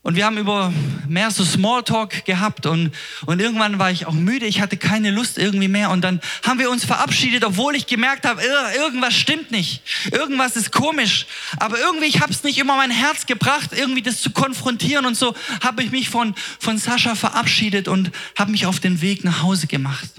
[0.03, 0.73] Und wir haben über
[1.07, 2.91] mehr so Smalltalk gehabt und,
[3.27, 5.91] und irgendwann war ich auch müde, ich hatte keine Lust irgendwie mehr.
[5.91, 8.41] Und dann haben wir uns verabschiedet, obwohl ich gemerkt habe,
[8.75, 13.27] irgendwas stimmt nicht, irgendwas ist komisch, aber irgendwie, ich habe es nicht immer mein Herz
[13.27, 15.05] gebracht, irgendwie das zu konfrontieren.
[15.05, 19.23] Und so habe ich mich von, von Sascha verabschiedet und habe mich auf den Weg
[19.23, 20.09] nach Hause gemacht.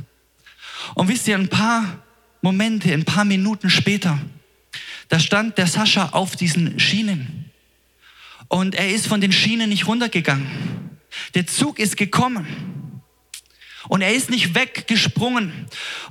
[0.95, 1.85] Und wisst ihr, ein paar
[2.41, 4.17] Momente, ein paar Minuten später,
[5.09, 7.42] da stand der Sascha auf diesen Schienen
[8.53, 11.01] und er ist von den Schienen nicht runtergegangen.
[11.35, 13.01] Der Zug ist gekommen.
[13.89, 15.67] Und er ist nicht weggesprungen.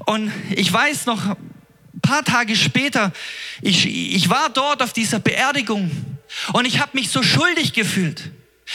[0.08, 3.14] Und ich weiß noch, ein paar Tage später,
[3.62, 5.92] ich, ich war dort auf dieser Beerdigung
[6.54, 8.32] und ich habe mich so schuldig gefühlt.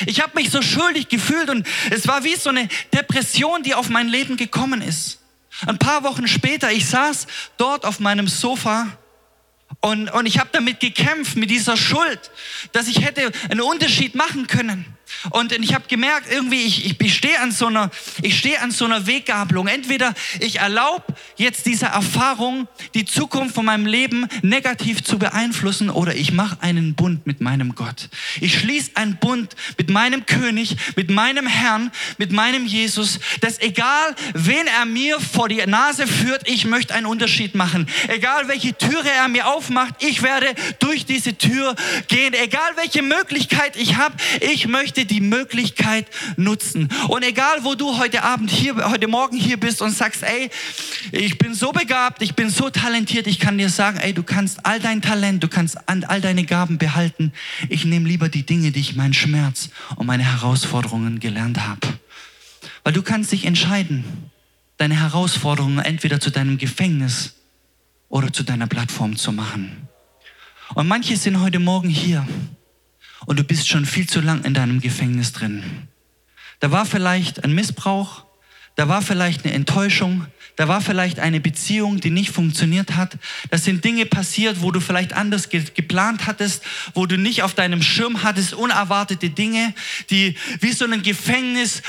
[0.07, 3.89] Ich habe mich so schuldig gefühlt und es war wie so eine Depression, die auf
[3.89, 5.19] mein Leben gekommen ist.
[5.67, 7.27] Ein paar Wochen später, ich saß
[7.57, 8.97] dort auf meinem Sofa
[9.81, 12.31] und, und ich habe damit gekämpft, mit dieser Schuld,
[12.73, 14.85] dass ich hätte einen Unterschied machen können.
[15.31, 17.71] Und ich habe gemerkt, irgendwie, ich, ich stehe an, so
[18.29, 19.67] stehe an so einer Weggabelung.
[19.67, 21.05] Entweder ich erlaube
[21.37, 26.95] jetzt dieser Erfahrung, die Zukunft von meinem Leben negativ zu beeinflussen, oder ich mache einen
[26.95, 28.09] Bund mit meinem Gott.
[28.41, 34.15] Ich schließe einen Bund mit meinem König, mit meinem Herrn, mit meinem Jesus, dass egal,
[34.35, 37.89] wen er mir vor die Nase führt, ich möchte einen Unterschied machen.
[38.09, 41.75] Egal, welche Türe er mir aufmacht, ich werde durch diese Tür
[42.09, 42.35] gehen.
[42.35, 46.07] Egal, welche Möglichkeit ich habe, ich möchte die Möglichkeit
[46.37, 46.89] nutzen.
[47.09, 50.51] Und egal, wo du heute Abend hier, heute Morgen hier bist und sagst, ey,
[51.13, 54.65] ich bin so begabt, ich bin so talentiert, ich kann dir sagen, ey, du kannst
[54.65, 57.33] all dein Talent, du kannst all deine Gaben behalten.
[57.69, 61.81] Ich nehme lieber die Dinge, die ich meinen Schmerz und meine Herausforderungen gelernt habe.
[62.85, 64.05] Weil du kannst dich entscheiden,
[64.77, 67.35] deine Herausforderungen entweder zu deinem Gefängnis
[68.09, 69.89] oder zu deiner Plattform zu machen.
[70.75, 72.27] Und manche sind heute Morgen hier
[73.25, 75.89] und du bist schon viel zu lang in deinem Gefängnis drin.
[76.61, 78.25] Da war vielleicht ein Missbrauch,
[78.77, 80.27] da war vielleicht eine Enttäuschung,
[80.57, 83.19] da war vielleicht eine Beziehung, die nicht funktioniert hat.
[83.51, 86.63] Das sind Dinge passiert, wo du vielleicht anders ge geplant hattest,
[86.95, 89.75] wo du nicht auf deinem Schirm hattest, unerwartete Dinge,
[90.09, 91.83] die wie so ein Gefängnis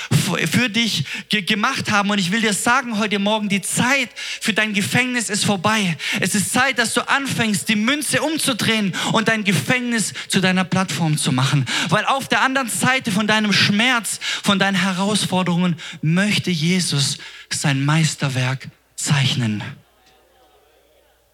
[0.51, 2.10] für dich ge gemacht haben.
[2.10, 4.10] Und ich will dir sagen heute Morgen, die Zeit
[4.41, 5.95] für dein Gefängnis ist vorbei.
[6.19, 11.17] Es ist Zeit, dass du anfängst, die Münze umzudrehen und dein Gefängnis zu deiner Plattform
[11.17, 11.65] zu machen.
[11.88, 17.17] Weil auf der anderen Seite von deinem Schmerz, von deinen Herausforderungen möchte Jesus
[17.53, 19.63] sein Meisterwerk zeichnen.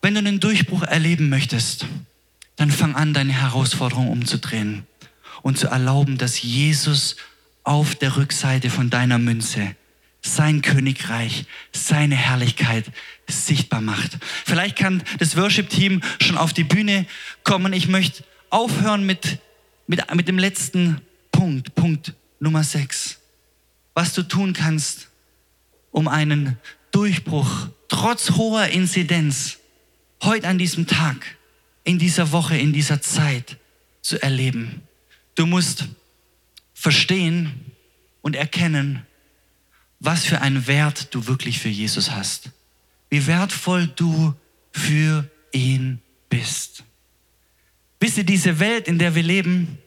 [0.01, 1.85] Wenn du einen Durchbruch erleben möchtest,
[2.55, 4.85] dann fang an, deine Herausforderung umzudrehen
[5.41, 7.15] und zu erlauben, dass Jesus
[7.63, 9.75] auf der Rückseite von deiner Münze
[10.21, 12.85] sein Königreich, seine Herrlichkeit
[13.27, 14.17] sichtbar macht.
[14.45, 17.05] Vielleicht kann das Worship-Team schon auf die Bühne
[17.43, 17.73] kommen.
[17.73, 19.39] Ich möchte aufhören mit,
[19.87, 23.19] mit, mit dem letzten Punkt, Punkt Nummer 6.
[23.93, 25.09] Was du tun kannst,
[25.93, 26.57] um einen
[26.91, 29.59] Durchbruch trotz hoher Inzidenz
[30.21, 31.37] heute an diesem Tag,
[31.85, 33.57] in dieser Woche, in dieser Zeit
[34.01, 34.81] zu erleben.
[35.35, 35.85] Du musst
[36.73, 37.71] verstehen
[38.21, 39.05] und erkennen,
[40.01, 42.49] was für einen Wert du wirklich für Jesus hast.
[43.09, 44.35] Wie wertvoll du
[44.73, 46.83] für ihn bist.
[48.01, 49.77] Wisst ihr, diese Welt, in der wir leben,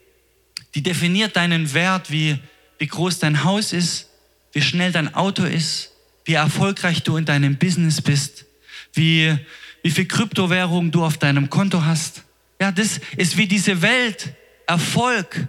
[0.77, 2.39] Die definiert deinen Wert, wie,
[2.79, 4.11] wie groß dein Haus ist,
[4.53, 5.91] wie schnell dein Auto ist,
[6.27, 8.45] wie erfolgreich du in deinem Business bist,
[8.93, 9.39] wie,
[9.83, 12.25] wie viel Kryptowährung du auf deinem Konto hast.
[12.61, 14.35] Ja, das ist wie diese Welt
[14.67, 15.47] Erfolg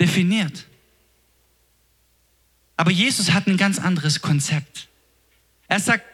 [0.00, 0.66] definiert.
[2.76, 4.88] Aber Jesus hat ein ganz anderes Konzept.
[5.68, 6.04] Er sagt,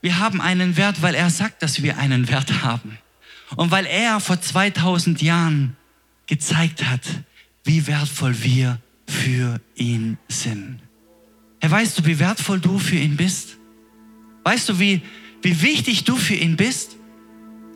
[0.00, 2.98] wir haben einen Wert, weil er sagt, dass wir einen Wert haben.
[3.54, 5.76] Und weil er vor 2000 Jahren
[6.26, 7.02] gezeigt hat,
[7.64, 10.80] wie wertvoll wir für ihn sind.
[11.66, 13.56] Herr, weißt du, wie wertvoll du für ihn bist?
[14.44, 15.00] Weißt du, wie,
[15.42, 16.94] wie wichtig du für ihn bist?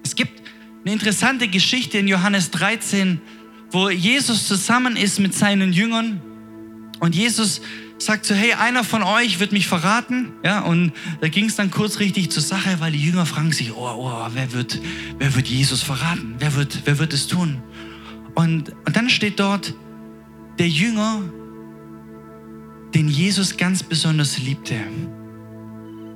[0.04, 0.40] Es gibt
[0.84, 3.20] eine interessante Geschichte in Johannes 13,
[3.72, 6.20] wo Jesus zusammen ist mit seinen Jüngern
[7.00, 7.62] und Jesus
[7.98, 10.34] sagt so, hey, einer von euch wird mich verraten.
[10.44, 13.72] Ja, und da ging es dann kurz richtig zur Sache, weil die Jünger fragen sich,
[13.72, 14.80] oh, oh, wer wird,
[15.18, 16.36] wer wird Jesus verraten?
[16.38, 17.60] Wer wird, wer wird es tun?
[18.36, 19.74] Und, und dann steht dort,
[20.60, 21.22] der Jünger,
[22.94, 24.76] den Jesus ganz besonders liebte,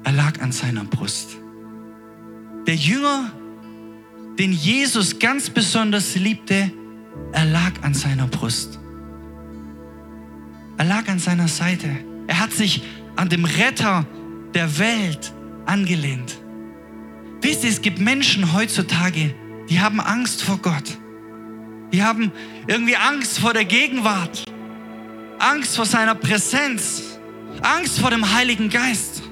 [0.05, 1.37] er lag an seiner Brust.
[2.67, 3.31] Der Jünger,
[4.39, 6.71] den Jesus ganz besonders liebte,
[7.33, 8.79] er lag an seiner Brust.
[10.77, 11.89] Er lag an seiner Seite.
[12.27, 12.83] Er hat sich
[13.17, 14.07] an dem Retter
[14.55, 15.33] der Welt
[15.67, 16.37] angelehnt.
[17.41, 19.35] Wisst ihr, es gibt Menschen heutzutage,
[19.69, 20.99] die haben Angst vor Gott.
[21.93, 22.33] Die haben
[22.67, 24.45] irgendwie Angst vor der Gegenwart,
[25.45, 27.03] Angst vor seiner Präsenz,
[27.63, 29.23] Angst vor dem Heiligen Geist.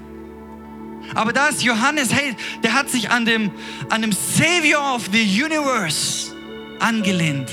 [1.15, 3.51] Aber da ist Johannes, hey, der hat sich an dem,
[3.91, 6.33] an dem Savior of the Universe
[6.79, 7.51] angelehnt.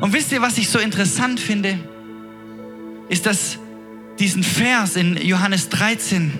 [0.00, 1.78] Und wisst ihr, was ich so interessant finde?
[3.12, 3.58] ist, dass
[4.18, 6.32] diesen Vers in Johannes 13,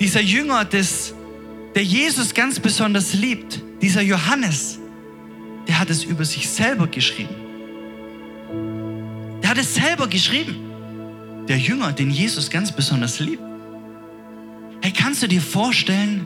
[0.00, 1.14] dieser Jünger, des,
[1.74, 4.78] der Jesus ganz besonders liebt, dieser Johannes,
[5.68, 7.49] der hat es über sich selber geschrieben.
[9.50, 10.54] Der hat es selber geschrieben.
[11.48, 13.42] Der Jünger, den Jesus ganz besonders liebt.
[14.80, 16.24] Hey, kannst du dir vorstellen,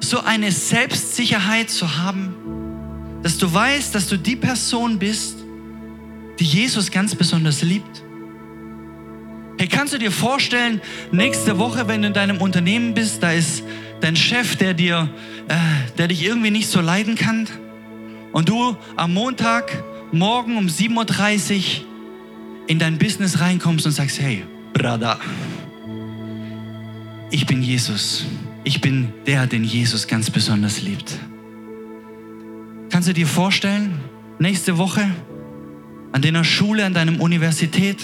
[0.00, 2.34] so eine Selbstsicherheit zu haben,
[3.22, 5.36] dass du weißt, dass du die Person bist,
[6.40, 8.02] die Jesus ganz besonders liebt?
[9.56, 10.80] Hey, kannst du dir vorstellen,
[11.12, 13.62] nächste Woche, wenn du in deinem Unternehmen bist, da ist
[14.00, 15.08] dein Chef, der dir,
[15.46, 15.54] äh,
[15.98, 17.46] der dich irgendwie nicht so leiden kann,
[18.32, 21.89] und du am Montag morgen um 7.30 Uhr
[22.70, 25.18] in dein Business reinkommst und sagst, hey, Brother,
[27.32, 28.26] ich bin Jesus.
[28.62, 31.18] Ich bin der, den Jesus ganz besonders liebt.
[32.88, 33.98] Kannst du dir vorstellen,
[34.38, 35.04] nächste Woche
[36.12, 37.98] an deiner Schule, an deinem Universität,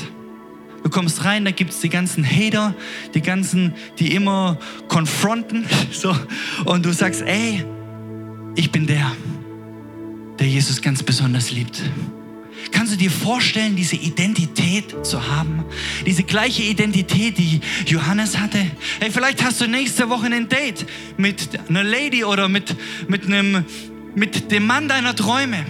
[0.82, 2.72] Du kommst rein, da gibt es die ganzen Hater,
[3.12, 5.66] die ganzen, die immer konfronten.
[5.90, 6.16] So.
[6.64, 7.64] Und du sagst, ey,
[8.54, 9.10] ich bin der,
[10.38, 11.82] der Jesus ganz besonders liebt.
[12.72, 15.64] Kannst du dir vorstellen, diese Identität zu haben?
[16.04, 18.58] Diese gleiche Identität, die Johannes hatte?
[19.00, 22.76] Hey, vielleicht hast du nächste Woche ein Date mit einer Lady oder mit,
[23.08, 23.64] mit, einem,
[24.14, 25.64] mit dem Mann deiner Träume.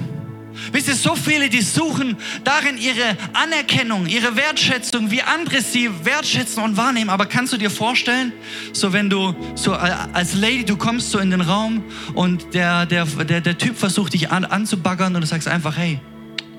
[0.73, 6.63] Wisst ihr, so viele, die suchen darin ihre Anerkennung, ihre Wertschätzung, wie andere sie wertschätzen
[6.63, 7.11] und wahrnehmen.
[7.11, 8.33] Aber kannst du dir vorstellen,
[8.73, 13.05] so wenn du so als Lady, du kommst so in den Raum und der, der,
[13.05, 16.01] der, der Typ versucht dich an, anzubaggern und du sagst einfach, hey,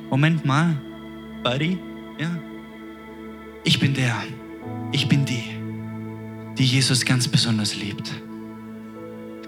[0.10, 0.76] Moment mal,
[1.44, 1.78] Buddy,
[2.20, 2.30] ja,
[3.64, 4.16] ich bin der,
[4.92, 5.44] ich bin die,
[6.58, 8.14] die Jesus ganz besonders liebt.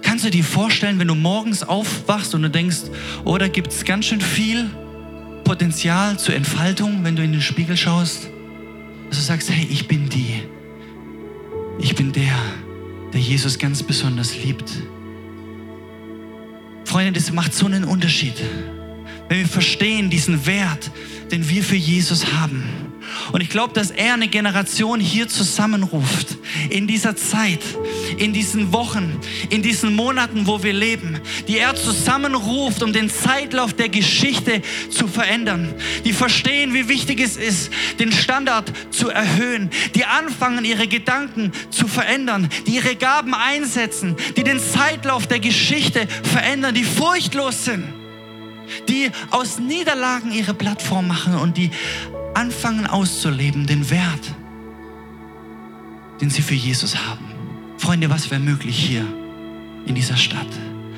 [0.01, 2.83] Kannst du dir vorstellen, wenn du morgens aufwachst und du denkst,
[3.23, 4.69] oh, da gibt es ganz schön viel
[5.45, 8.29] Potenzial zur Entfaltung, wenn du in den Spiegel schaust,
[9.09, 10.43] dass du sagst, hey, ich bin die,
[11.79, 12.37] ich bin der,
[13.13, 14.69] der Jesus ganz besonders liebt.
[16.83, 18.35] Freunde, das macht so einen Unterschied,
[19.29, 20.91] wenn wir verstehen diesen Wert,
[21.31, 22.63] den wir für Jesus haben.
[23.31, 26.37] Und ich glaube, dass er eine Generation hier zusammenruft,
[26.69, 27.59] in dieser Zeit,
[28.17, 33.73] in diesen Wochen, in diesen Monaten, wo wir leben, die er zusammenruft, um den Zeitlauf
[33.73, 35.73] der Geschichte zu verändern,
[36.05, 41.87] die verstehen, wie wichtig es ist, den Standard zu erhöhen, die anfangen, ihre Gedanken zu
[41.87, 47.98] verändern, die ihre Gaben einsetzen, die den Zeitlauf der Geschichte verändern, die furchtlos sind
[48.87, 51.71] die aus Niederlagen ihre Plattform machen und die
[52.33, 54.35] anfangen auszuleben, den Wert,
[56.21, 57.25] den sie für Jesus haben.
[57.77, 59.05] Freunde, was wäre möglich hier
[59.85, 60.47] in dieser Stadt?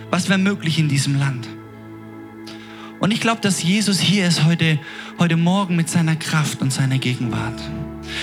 [0.10, 1.48] Was wäre möglich in diesem Land?
[3.00, 4.78] Und ich glaube, dass Jesus hier ist heute,
[5.18, 7.60] heute Morgen mit seiner Kraft und seiner Gegenwart.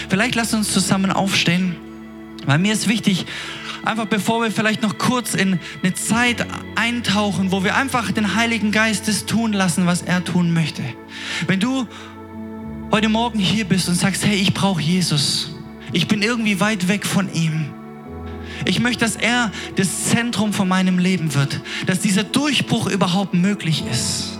[0.08, 1.74] Vielleicht lasst uns zusammen aufstehen,
[2.46, 3.26] weil mir ist wichtig,
[3.84, 8.72] einfach bevor wir vielleicht noch kurz in eine Zeit eintauchen, wo wir einfach den Heiligen
[8.72, 10.82] Geist das tun lassen, was er tun möchte.
[11.46, 11.86] Wenn du
[12.90, 15.54] heute Morgen hier bist und sagst, hey, ich brauche Jesus.
[15.92, 17.70] Ich bin irgendwie weit weg von ihm.
[18.64, 23.84] Ich möchte, dass er das Zentrum von meinem Leben wird, dass dieser Durchbruch überhaupt möglich
[23.90, 24.38] ist.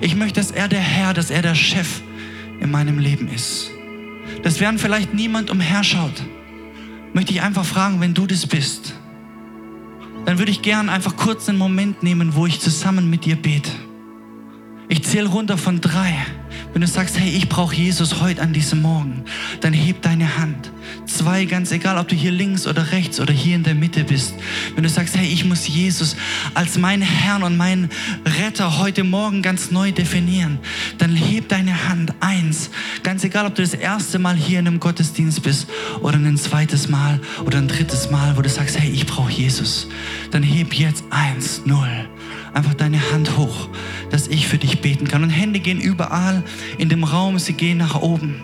[0.00, 2.00] Ich möchte, dass er der Herr, dass er der Chef
[2.60, 3.70] in meinem Leben ist.
[4.42, 6.22] Dass während vielleicht niemand umherschaut,
[7.12, 8.94] möchte ich einfach fragen, wenn du das bist,
[10.26, 13.70] dann würde ich gern einfach kurz einen Moment nehmen, wo ich zusammen mit dir bete.
[14.90, 16.12] Ich zähle runter von drei.
[16.72, 19.24] Wenn du sagst, hey, ich brauche Jesus heute an diesem Morgen,
[19.60, 20.72] dann heb deine Hand.
[21.06, 24.34] Zwei, ganz egal, ob du hier links oder rechts oder hier in der Mitte bist.
[24.74, 26.16] Wenn du sagst, hey, ich muss Jesus
[26.54, 27.88] als meinen Herrn und meinen
[28.40, 30.58] Retter heute Morgen ganz neu definieren,
[30.98, 32.12] dann heb deine Hand.
[32.18, 32.70] Eins,
[33.04, 35.68] ganz egal, ob du das erste Mal hier in einem Gottesdienst bist
[36.00, 39.86] oder ein zweites Mal oder ein drittes Mal, wo du sagst, hey, ich brauche Jesus.
[40.32, 42.08] Dann heb jetzt eins, null
[42.54, 43.68] einfach deine Hand hoch,
[44.10, 45.22] dass ich für dich beten kann.
[45.22, 46.42] Und Hände gehen überall
[46.78, 48.42] in dem Raum, sie gehen nach oben.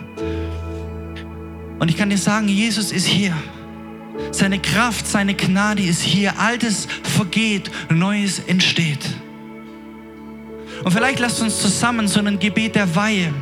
[1.79, 3.35] Und ich kann dir sagen, Jesus ist hier.
[4.31, 6.39] Seine Kraft, seine Gnade ist hier.
[6.39, 9.05] Altes vergeht, Neues entsteht.
[10.83, 13.33] Und vielleicht lasst uns zusammen so ein Gebet der Weihe,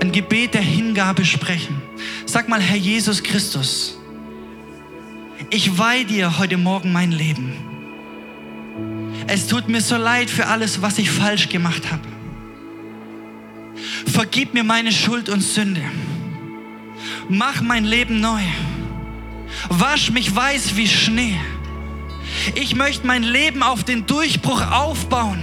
[0.00, 1.80] ein Gebet der Hingabe sprechen.
[2.26, 3.98] Sag mal, Herr Jesus Christus,
[5.50, 7.67] ich weihe dir heute Morgen mein Leben.
[9.26, 12.02] Es tut mir so leid für alles, was ich falsch gemacht habe.
[14.06, 15.82] Vergib mir meine Schuld und Sünde.
[17.28, 18.40] Mach mein Leben neu.
[19.68, 21.38] Wasch mich weiß wie Schnee.
[22.54, 25.42] Ich möchte mein Leben auf den Durchbruch aufbauen,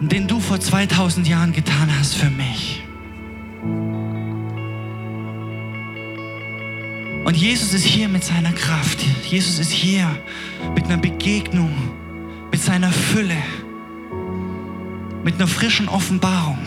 [0.00, 2.82] den du vor 2000 Jahren getan hast für mich.
[7.32, 9.02] Und Jesus ist hier mit seiner Kraft.
[9.24, 10.06] Jesus ist hier
[10.74, 11.72] mit einer Begegnung,
[12.50, 13.38] mit seiner Fülle,
[15.24, 16.58] mit einer frischen Offenbarung.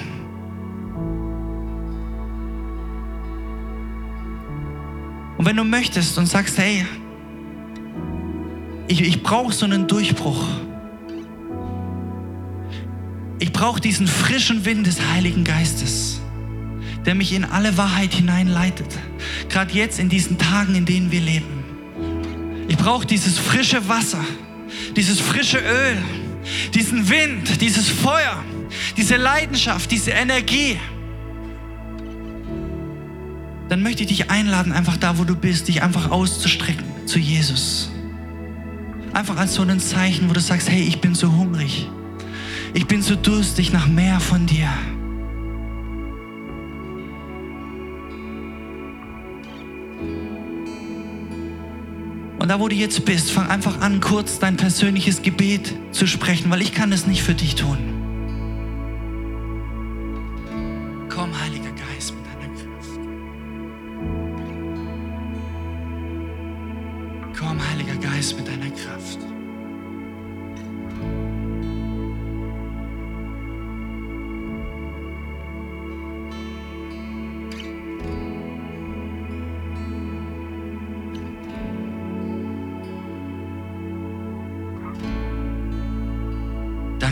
[5.38, 6.84] Und wenn du möchtest und sagst, hey,
[8.88, 10.48] ich, ich brauche so einen Durchbruch.
[13.38, 16.22] Ich brauche diesen frischen Wind des Heiligen Geistes,
[17.06, 18.98] der mich in alle Wahrheit hineinleitet.
[19.56, 21.64] Gerade jetzt in diesen Tagen, in denen wir leben.
[22.68, 24.20] Ich brauche dieses frische Wasser,
[24.98, 25.98] dieses frische Öl,
[26.74, 28.44] diesen Wind, dieses Feuer,
[28.98, 30.78] diese Leidenschaft, diese Energie.
[33.70, 37.92] Dann möchte ich dich einladen, einfach da, wo du bist, dich einfach auszustrecken zu Jesus.
[39.14, 41.88] Einfach als so ein Zeichen, wo du sagst, hey, ich bin so hungrig.
[42.74, 44.68] Ich bin so durstig nach mehr von dir.
[52.46, 56.52] Und da, wo du jetzt bist, fang einfach an, kurz dein persönliches Gebet zu sprechen,
[56.52, 57.95] weil ich kann es nicht für dich tun.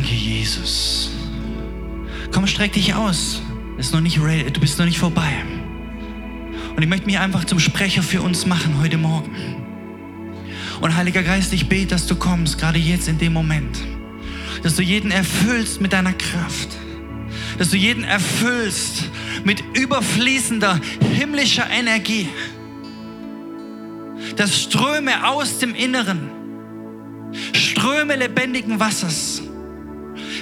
[0.03, 1.11] Danke, Jesus.
[2.33, 3.41] Komm, streck dich aus.
[3.77, 4.17] Ist noch nicht.
[4.17, 5.31] Du bist noch nicht vorbei.
[6.75, 9.31] Und ich möchte mich einfach zum Sprecher für uns machen heute Morgen.
[10.81, 13.79] Und Heiliger Geist, ich bete, dass du kommst, gerade jetzt in dem Moment.
[14.61, 16.67] Dass du jeden erfüllst mit deiner Kraft.
[17.57, 19.09] Dass du jeden erfüllst
[19.45, 20.81] mit überfließender
[21.15, 22.27] himmlischer Energie.
[24.35, 26.29] Dass Ströme aus dem Inneren,
[27.53, 29.43] Ströme lebendigen Wassers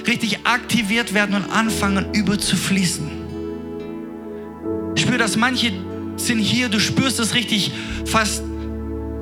[0.06, 3.10] richtig aktiviert werden und anfangen überzufließen.
[4.94, 5.72] Ich spüre, dass manche
[6.16, 7.72] sind hier, du spürst es richtig
[8.04, 8.42] fast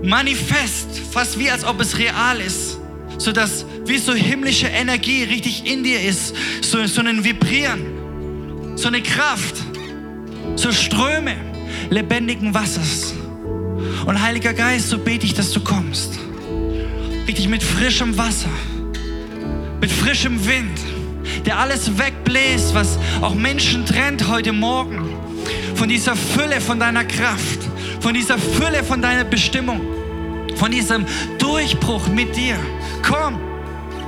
[0.03, 2.78] manifest, fast wie als ob es real ist,
[3.18, 8.89] so dass wie so himmlische Energie richtig in dir ist, so, so ein Vibrieren, so
[8.89, 9.57] eine Kraft,
[10.57, 11.37] so Ströme
[11.91, 13.14] lebendigen Wassers.
[14.07, 16.18] Und Heiliger Geist, so bete ich, dass du kommst.
[17.26, 18.51] Richtig mit frischem Wasser
[19.81, 20.78] mit frischem Wind,
[21.47, 25.16] der alles wegbläst, was auch Menschen trennt heute Morgen.
[25.74, 27.61] Von dieser Fülle von deiner Kraft,
[28.01, 29.81] von dieser Fülle von deiner Bestimmung,
[30.57, 31.07] von diesem
[31.39, 32.57] Durchbruch mit dir.
[33.03, 33.39] Komm,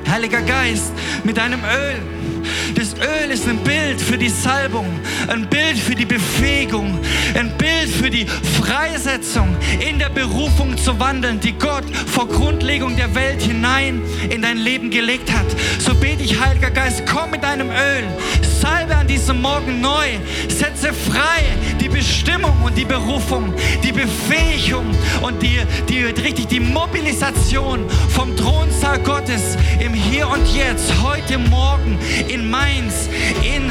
[0.08, 0.92] Heiliger Geist,
[1.24, 2.02] mit deinem Öl,
[2.74, 4.86] Das Öl ist ein Bild für die Salbung,
[5.28, 6.98] ein Bild für die Befähigung,
[7.34, 8.26] ein Bild für die
[8.60, 14.58] Freisetzung, in der Berufung zu wandeln, die Gott vor Grundlegung der Welt hinein in dein
[14.58, 15.46] Leben gelegt hat.
[15.78, 18.04] So bete ich, Heiliger Geist, komm mit deinem Öl,
[18.60, 20.18] salbe an diesem Morgen neu,
[20.48, 21.42] setze frei
[21.80, 24.86] die Bestimmung und die Berufung, die Befähigung
[25.20, 31.98] und die, die richtig die Mobilisation vom Thronsaal Gottes im Hier und Jetzt, heute Morgen
[32.32, 33.10] in Mainz,
[33.42, 33.70] in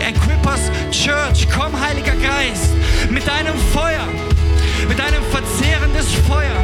[0.00, 1.46] Equippers Church.
[1.54, 2.74] Komm, Heiliger Geist,
[3.10, 4.08] mit deinem Feuer,
[4.88, 6.56] mit deinem verzehrendes Feuer,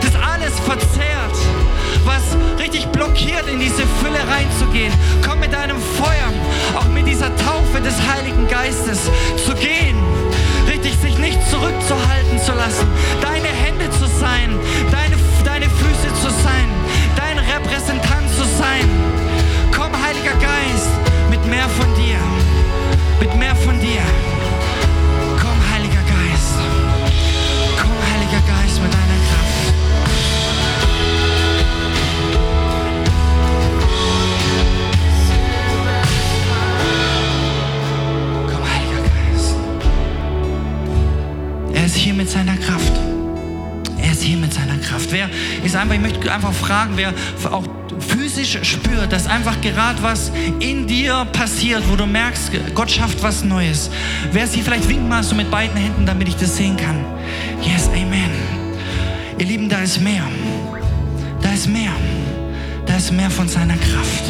[0.00, 1.34] das alles verzehrt,
[2.04, 4.92] was richtig blockiert, in diese Fülle reinzugehen.
[5.26, 6.32] Komm mit deinem Feuer,
[6.76, 9.10] auch mit dieser Taufe des Heiligen Geistes
[9.44, 9.96] zu gehen,
[10.68, 12.86] richtig sich nicht zurückzuhalten zu lassen,
[13.20, 14.56] deine Hände zu sein,
[14.92, 15.17] deine,
[23.20, 24.00] mit mehr von dir.
[25.40, 26.54] Komm, Heiliger Geist.
[27.80, 29.74] Komm, Heiliger Geist, mit deiner Kraft.
[38.46, 39.56] Komm, Heiliger Geist.
[41.74, 42.92] Er ist hier mit seiner Kraft.
[44.00, 45.10] Er ist hier mit seiner Kraft.
[45.10, 45.28] Wer
[45.64, 47.12] ist einfach, ich möchte einfach fragen, wer
[47.50, 47.66] auch
[48.38, 50.30] physisch spürt, dass einfach gerade was
[50.60, 53.90] in dir passiert, wo du merkst, Gott schafft was Neues.
[54.30, 57.04] Wer hier vielleicht winkt mal so mit beiden Händen, damit ich das sehen kann.
[57.62, 58.30] Yes, Amen.
[59.38, 60.22] Ihr Lieben, da ist mehr.
[61.42, 61.90] Da ist mehr.
[62.86, 64.24] Da ist mehr von seiner Kraft.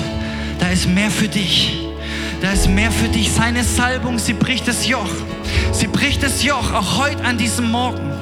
[0.59, 1.79] Da ist mehr für dich.
[2.41, 3.31] Da ist mehr für dich.
[3.31, 5.11] Seine Salbung, sie bricht das Joch.
[5.73, 8.18] Sie bricht das Joch auch heute an diesem Morgen.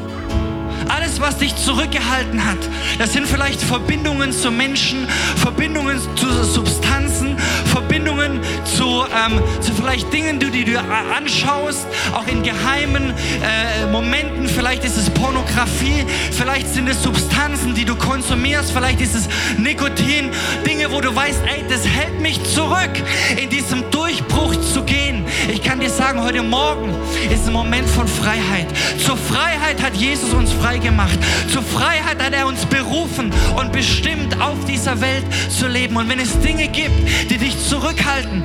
[0.89, 2.59] Alles, was dich zurückgehalten hat,
[2.99, 5.07] das sind vielleicht Verbindungen zu Menschen,
[5.37, 12.43] Verbindungen zu Substanzen, Verbindungen zu, ähm, zu vielleicht Dingen, die, die du anschaust, auch in
[12.43, 13.13] geheimen
[13.43, 14.49] äh, Momenten.
[14.49, 19.29] Vielleicht ist es Pornografie, vielleicht sind es Substanzen, die du konsumierst, vielleicht ist es
[19.59, 20.31] Nikotin,
[20.67, 22.91] Dinge, wo du weißt, ey, das hält mich zurück,
[23.37, 25.25] in diesem Durchbruch zu gehen.
[25.49, 26.95] Ich kann dir sagen, heute Morgen
[27.31, 28.67] ist ein Moment von Freiheit.
[28.99, 31.19] Zur Freiheit hat Jesus uns frei gemacht.
[31.53, 35.97] Zur Freiheit hat er uns berufen und bestimmt, auf dieser Welt zu leben.
[35.97, 38.43] Und wenn es Dinge gibt, die dich zurückhalten,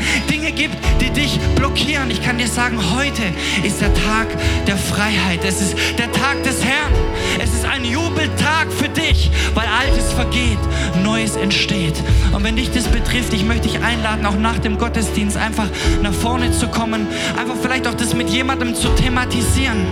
[0.52, 3.24] Dinge gibt, die dich blockieren, ich kann dir sagen, heute
[3.64, 4.28] ist der Tag
[4.68, 5.44] der Freiheit.
[5.44, 6.94] Es ist der Tag des Herrn.
[7.40, 10.60] Es ist ein Jubeltag für dich, weil Altes vergeht,
[11.04, 11.96] Neues entsteht.
[12.32, 15.68] Und wenn dich das betrifft, ich möchte dich einladen, auch nach dem Gottesdienst einfach
[16.02, 19.86] nach vorne zu kommen, einfach vielleicht auch das mit jemandem zu thematisieren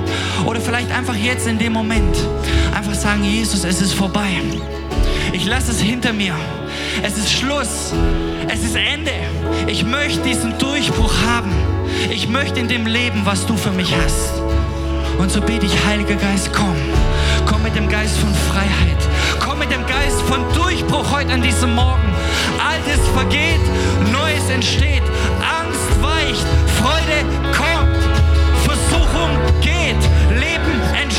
[0.45, 2.17] oder vielleicht einfach jetzt in dem Moment
[2.75, 4.29] einfach sagen, Jesus, es ist vorbei.
[5.31, 6.33] Ich lasse es hinter mir.
[7.03, 7.93] Es ist Schluss.
[8.47, 9.11] Es ist Ende.
[9.67, 11.51] Ich möchte diesen Durchbruch haben.
[12.09, 14.41] Ich möchte in dem Leben, was du für mich hast.
[15.17, 16.75] Und so bete ich, Heiliger Geist, komm.
[17.45, 18.97] Komm mit dem Geist von Freiheit.
[19.39, 22.13] Komm mit dem Geist von Durchbruch heute an diesem Morgen.
[22.57, 23.59] Altes vergeht,
[24.11, 25.03] Neues entsteht.
[25.41, 26.45] Angst weicht,
[26.79, 27.97] Freude kommt.
[28.63, 30.01] Versuchung geht,
[30.39, 31.18] Leben entsteht.